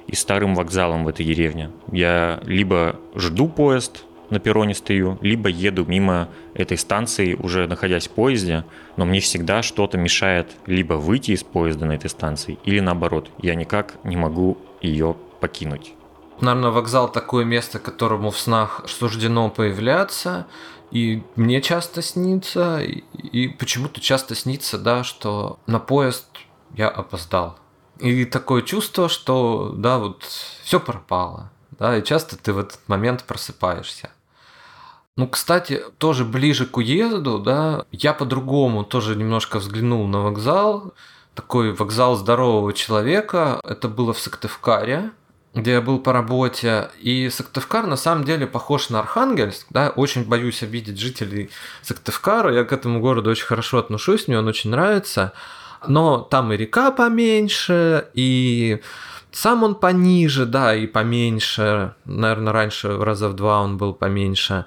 и 0.06 0.14
старым 0.14 0.54
вокзалом 0.54 1.04
в 1.04 1.08
этой 1.08 1.26
деревне. 1.26 1.70
Я 1.92 2.40
либо 2.44 2.98
жду 3.14 3.48
поезд, 3.48 4.04
на 4.30 4.40
перроне 4.40 4.74
стою, 4.74 5.18
либо 5.20 5.48
еду 5.48 5.84
мимо 5.86 6.28
этой 6.54 6.76
станции, 6.76 7.34
уже 7.34 7.66
находясь 7.66 8.08
в 8.08 8.10
поезде, 8.10 8.64
но 8.96 9.04
мне 9.04 9.20
всегда 9.20 9.62
что-то 9.62 9.98
мешает 9.98 10.56
либо 10.66 10.94
выйти 10.94 11.32
из 11.32 11.44
поезда 11.44 11.86
на 11.86 11.92
этой 11.92 12.10
станции, 12.10 12.58
или 12.64 12.80
наоборот, 12.80 13.30
я 13.40 13.54
никак 13.54 13.98
не 14.04 14.16
могу 14.16 14.58
ее 14.80 15.16
покинуть. 15.40 15.92
Наверное, 16.40 16.70
вокзал 16.70 17.10
такое 17.10 17.44
место, 17.44 17.78
которому 17.78 18.30
в 18.30 18.38
снах 18.38 18.82
суждено 18.86 19.48
появляться, 19.48 20.46
и 20.90 21.22
мне 21.34 21.62
часто 21.62 22.02
снится, 22.02 22.80
и 22.80 23.48
почему-то 23.48 24.00
часто 24.00 24.34
снится, 24.34 24.78
да, 24.78 25.02
что 25.02 25.58
на 25.66 25.78
поезд 25.78 26.26
я 26.74 26.88
опоздал. 26.88 27.58
И 27.98 28.24
такое 28.26 28.62
чувство, 28.62 29.08
что, 29.08 29.72
да, 29.74 29.98
вот 29.98 30.22
все 30.62 30.78
пропало. 30.78 31.50
Да, 31.78 31.96
и 31.96 32.04
часто 32.04 32.36
ты 32.36 32.52
в 32.52 32.58
этот 32.58 32.80
момент 32.88 33.24
просыпаешься. 33.24 34.10
Ну, 35.16 35.28
кстати, 35.28 35.82
тоже 35.98 36.24
ближе 36.24 36.66
к 36.66 36.76
уезду, 36.76 37.38
да, 37.38 37.86
я 37.90 38.12
по-другому 38.12 38.84
тоже 38.84 39.16
немножко 39.16 39.58
взглянул 39.58 40.06
на 40.06 40.20
вокзал. 40.20 40.92
Такой 41.34 41.72
вокзал 41.72 42.16
здорового 42.16 42.72
человека. 42.72 43.60
Это 43.64 43.88
было 43.88 44.12
в 44.12 44.18
Сыктывкаре, 44.18 45.10
где 45.56 45.72
я 45.72 45.80
был 45.80 45.98
по 45.98 46.12
работе. 46.12 46.90
И 47.00 47.28
Сыктывкар 47.28 47.86
на 47.86 47.96
самом 47.96 48.22
деле 48.22 48.46
похож 48.46 48.90
на 48.90 49.00
Архангельск. 49.00 49.66
Да? 49.70 49.90
Очень 49.90 50.24
боюсь 50.24 50.62
обидеть 50.62 51.00
жителей 51.00 51.50
Сыктывкара. 51.82 52.54
Я 52.54 52.62
к 52.62 52.72
этому 52.72 53.00
городу 53.00 53.30
очень 53.30 53.46
хорошо 53.46 53.78
отношусь, 53.78 54.28
мне 54.28 54.38
он 54.38 54.46
очень 54.46 54.70
нравится 54.70 55.32
но 55.88 56.18
там 56.18 56.52
и 56.52 56.56
река 56.56 56.90
поменьше, 56.90 58.08
и 58.14 58.80
сам 59.30 59.62
он 59.62 59.74
пониже, 59.74 60.46
да, 60.46 60.74
и 60.74 60.86
поменьше. 60.86 61.94
Наверное, 62.04 62.52
раньше 62.52 62.98
раза 62.98 63.28
в 63.28 63.34
два 63.34 63.60
он 63.60 63.76
был 63.76 63.92
поменьше. 63.92 64.64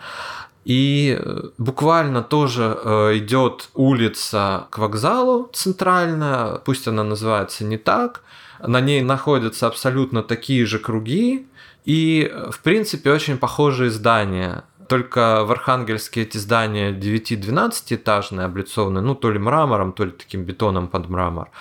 И 0.66 1.18
э, 1.20 1.42
буквально 1.58 2.22
тоже 2.22 2.78
э, 2.84 3.18
идет 3.18 3.70
улица 3.74 4.68
к 4.70 4.78
вокзалу 4.78 5.50
центральная, 5.54 6.56
пусть 6.58 6.88
она 6.88 7.04
называется 7.04 7.64
не 7.64 7.78
так. 7.78 8.22
На 8.62 8.82
ней 8.82 9.02
находятся 9.02 9.68
абсолютно 9.68 10.24
такие 10.24 10.66
же 10.66 10.80
круги, 10.80 11.48
и, 11.86 12.32
в 12.52 12.60
принципе, 12.60 13.12
очень 13.12 13.38
похожие 13.38 13.90
здания 13.90 14.64
только 14.90 15.46
в 15.46 15.52
Архангельске 15.52 16.24
эти 16.24 16.38
здания 16.38 16.92
9-12 16.92 17.96
этажные, 17.96 18.46
облицованные, 18.46 19.02
ну, 19.02 19.16
то 19.16 19.32
ли 19.32 19.38
мрамором, 19.40 19.94
то 19.94 20.04
ли 20.04 20.12
таким 20.12 20.44
бетоном 20.44 20.88
под 20.88 21.10
мрамор. 21.10 21.52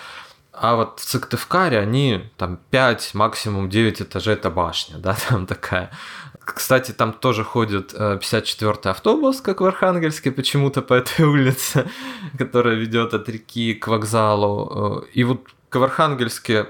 А 0.51 0.75
вот 0.75 0.99
в 0.99 1.07
Сыктывкаре 1.07 1.79
они 1.79 2.31
там 2.37 2.59
5, 2.71 3.11
максимум 3.13 3.69
9 3.69 4.01
этажей, 4.01 4.33
это 4.33 4.49
башня, 4.49 4.97
да, 4.97 5.15
там 5.29 5.45
такая. 5.45 5.91
Кстати, 6.43 6.91
там 6.91 7.13
тоже 7.13 7.43
ходит 7.43 7.93
54-й 7.93 8.87
э, 8.87 8.89
автобус, 8.89 9.41
как 9.41 9.61
в 9.61 9.65
Архангельске, 9.65 10.31
почему-то 10.31 10.81
по 10.81 10.95
этой 10.95 11.25
улице, 11.25 11.87
которая 12.37 12.75
ведет 12.75 13.13
от 13.13 13.29
реки 13.29 13.75
к 13.75 13.87
вокзалу. 13.87 15.03
Э, 15.03 15.07
и 15.13 15.23
вот 15.23 15.47
в 15.71 15.83
Архангельске 15.83 16.67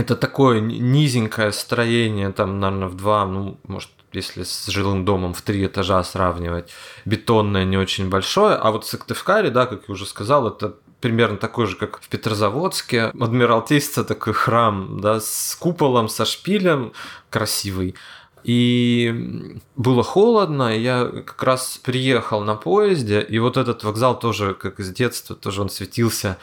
это 0.00 0.16
такое 0.16 0.60
низенькое 0.60 1.52
строение, 1.52 2.32
там, 2.32 2.58
наверное, 2.60 2.88
в 2.88 2.96
два, 2.96 3.24
ну, 3.26 3.58
может, 3.66 3.90
если 4.12 4.42
с 4.42 4.66
жилым 4.66 5.04
домом 5.04 5.34
в 5.34 5.42
три 5.42 5.66
этажа 5.66 6.02
сравнивать, 6.02 6.70
бетонное 7.04 7.64
не 7.64 7.76
очень 7.76 8.08
большое, 8.08 8.56
а 8.56 8.70
вот 8.70 8.86
Сыктывкаре, 8.86 9.50
да, 9.50 9.66
как 9.66 9.88
я 9.88 9.92
уже 9.92 10.06
сказал, 10.06 10.48
это 10.48 10.74
примерно 11.00 11.36
такой 11.36 11.66
же, 11.66 11.76
как 11.76 12.00
в 12.00 12.08
Петрозаводске. 12.08 13.04
Адмиралтейство 13.18 14.04
такой 14.04 14.34
храм, 14.34 15.00
да, 15.00 15.20
с 15.20 15.56
куполом, 15.58 16.08
со 16.08 16.24
шпилем, 16.24 16.92
красивый. 17.30 17.94
И 18.42 19.58
было 19.76 20.02
холодно, 20.02 20.76
и 20.76 20.80
я 20.80 21.06
как 21.06 21.42
раз 21.42 21.78
приехал 21.82 22.42
на 22.42 22.54
поезде, 22.54 23.20
и 23.20 23.38
вот 23.38 23.56
этот 23.56 23.84
вокзал 23.84 24.18
тоже, 24.18 24.54
как 24.54 24.80
из 24.80 24.90
детства, 24.90 25.36
тоже 25.36 25.62
он 25.62 25.68
светился 25.68 26.38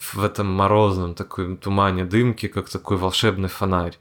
в 0.00 0.24
этом 0.24 0.46
морозном 0.46 1.14
такой 1.14 1.56
тумане 1.56 2.04
дымки, 2.04 2.48
как 2.48 2.68
такой 2.68 2.96
волшебный 2.96 3.48
фонарь. 3.48 3.98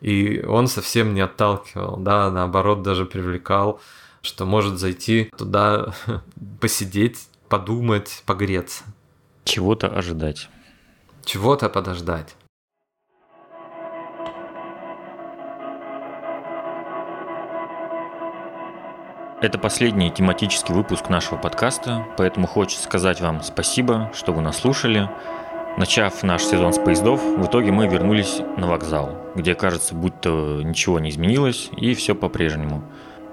И 0.00 0.42
он 0.42 0.66
совсем 0.66 1.14
не 1.14 1.20
отталкивал, 1.20 1.98
да, 1.98 2.30
наоборот, 2.30 2.82
даже 2.82 3.04
привлекал, 3.04 3.80
что 4.22 4.46
может 4.46 4.78
зайти 4.78 5.30
туда, 5.36 5.94
посидеть, 6.60 7.28
подумать, 7.48 8.22
погреться. 8.26 8.84
Чего-то 9.44 9.88
ожидать. 9.88 10.48
Чего-то 11.24 11.68
подождать. 11.68 12.34
Это 19.44 19.58
последний 19.58 20.10
тематический 20.10 20.74
выпуск 20.74 21.10
нашего 21.10 21.36
подкаста, 21.36 22.06
поэтому 22.16 22.46
хочется 22.46 22.84
сказать 22.84 23.20
вам 23.20 23.42
спасибо, 23.42 24.10
что 24.14 24.32
вы 24.32 24.40
нас 24.40 24.56
слушали. 24.56 25.10
Начав 25.76 26.22
наш 26.22 26.44
сезон 26.44 26.72
с 26.72 26.78
поездов, 26.78 27.22
в 27.22 27.44
итоге 27.44 27.70
мы 27.70 27.86
вернулись 27.86 28.40
на 28.56 28.66
вокзал, 28.66 29.10
где 29.34 29.54
кажется, 29.54 29.94
будто 29.94 30.30
ничего 30.64 30.98
не 30.98 31.10
изменилось 31.10 31.68
и 31.76 31.92
все 31.92 32.14
по-прежнему. 32.14 32.84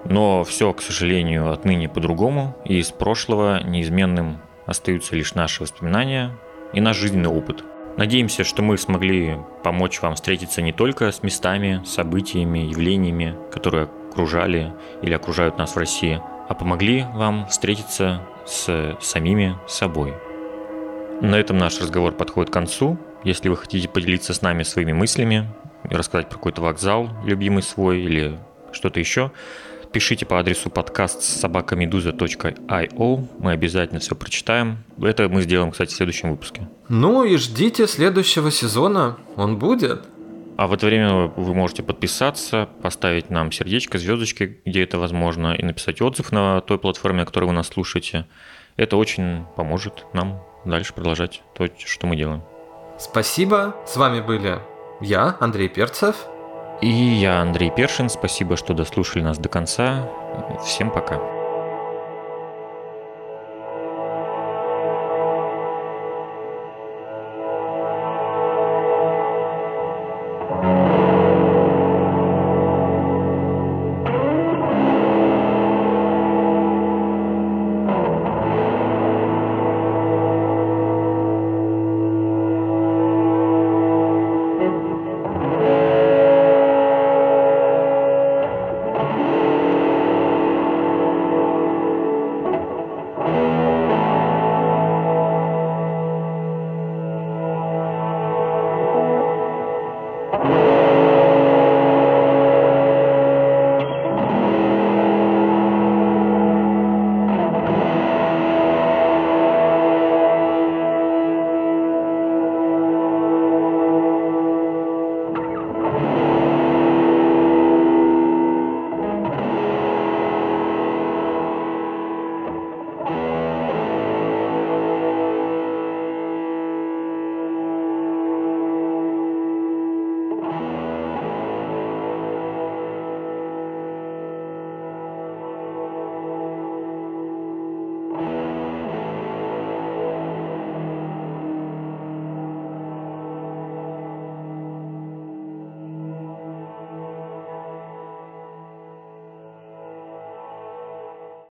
Но 0.04 0.44
все, 0.44 0.74
к 0.74 0.82
сожалению, 0.82 1.50
отныне 1.50 1.88
по-другому, 1.88 2.58
и 2.66 2.80
из 2.80 2.92
прошлого 2.92 3.64
неизменным 3.64 4.42
остаются 4.66 5.16
лишь 5.16 5.34
наши 5.34 5.64
воспоминания 5.64 6.38
и 6.74 6.82
наш 6.82 6.98
жизненный 6.98 7.30
опыт. 7.30 7.64
Надеемся, 7.96 8.44
что 8.44 8.62
мы 8.62 8.78
смогли 8.78 9.38
помочь 9.64 10.02
вам 10.02 10.16
встретиться 10.16 10.62
не 10.62 10.74
только 10.74 11.10
с 11.10 11.24
местами, 11.24 11.82
событиями, 11.86 12.60
явлениями, 12.60 13.34
которые 13.50 13.88
окружали 14.12 14.74
или 15.02 15.14
окружают 15.14 15.58
нас 15.58 15.76
в 15.76 15.78
России, 15.78 16.22
а 16.48 16.54
помогли 16.54 17.06
вам 17.14 17.48
встретиться 17.48 18.22
с 18.46 18.98
самими 19.00 19.58
собой– 19.68 20.14
на 21.22 21.36
этом 21.36 21.60
наш 21.60 21.80
разговор 21.80 22.14
подходит 22.14 22.50
к 22.50 22.54
концу. 22.54 22.98
Если 23.24 23.48
вы 23.48 23.56
хотите 23.56 23.88
поделиться 23.88 24.34
с 24.34 24.42
нами 24.42 24.64
своими 24.64 24.92
мыслями 24.92 25.48
рассказать 25.84 26.30
про 26.30 26.38
какой-то 26.38 26.64
вокзал, 26.64 27.10
любимый 27.24 27.62
свой 27.62 28.02
или 28.02 28.40
что-то 28.72 29.00
еще, 29.00 29.32
пишите 29.92 30.26
по 30.26 30.40
адресу 30.40 30.72
подкаст 30.72 31.22
собакамедуза.io. 31.22 33.28
Мы 33.38 33.52
обязательно 33.52 34.00
все 34.00 34.16
прочитаем. 34.16 34.80
Это 35.00 35.30
мы 35.30 35.44
сделаем, 35.44 35.70
кстати, 35.70 35.92
в 35.92 35.96
следующем 35.96 36.32
выпуске. 36.32 36.68
Ну 36.90 37.24
и 37.24 37.38
ждите 37.38 37.86
следующего 37.86 38.50
сезона. 38.50 39.18
Он 39.36 39.60
будет. 39.60 40.08
А 40.62 40.68
в 40.68 40.74
это 40.74 40.86
время 40.86 41.26
вы 41.36 41.56
можете 41.56 41.82
подписаться, 41.82 42.70
поставить 42.84 43.32
нам 43.32 43.52
сердечко, 43.52 43.98
звездочки, 43.98 44.62
где 44.64 44.84
это 44.84 45.00
возможно, 45.00 45.56
и 45.56 45.66
написать 45.66 46.04
отзыв 46.04 46.32
на 46.32 46.62
той 46.62 46.78
платформе, 46.78 47.22
на 47.22 47.26
которой 47.26 47.46
вы 47.46 47.54
нас 47.54 47.70
слушаете. 47.70 48.28
Это 48.78 48.96
очень 48.96 49.46
поможет 49.56 50.06
нам 50.14 50.44
дальше 50.64 50.94
продолжать 50.94 51.42
то, 51.58 51.68
что 51.84 52.06
мы 52.06 52.16
делаем. 52.16 52.44
Спасибо. 53.00 53.76
С 53.88 53.98
вами 53.98 54.22
были 54.22 54.60
я, 55.02 55.36
Андрей 55.40 55.68
Перцев. 55.68 56.28
И 56.80 56.88
я, 56.88 57.42
Андрей 57.42 57.72
Першин. 57.72 58.08
Спасибо, 58.08 58.56
что 58.56 58.76
дослушали 58.76 59.24
нас 59.24 59.40
до 59.40 59.50
конца. 59.50 60.08
Всем 60.64 60.92
пока. 60.92 61.41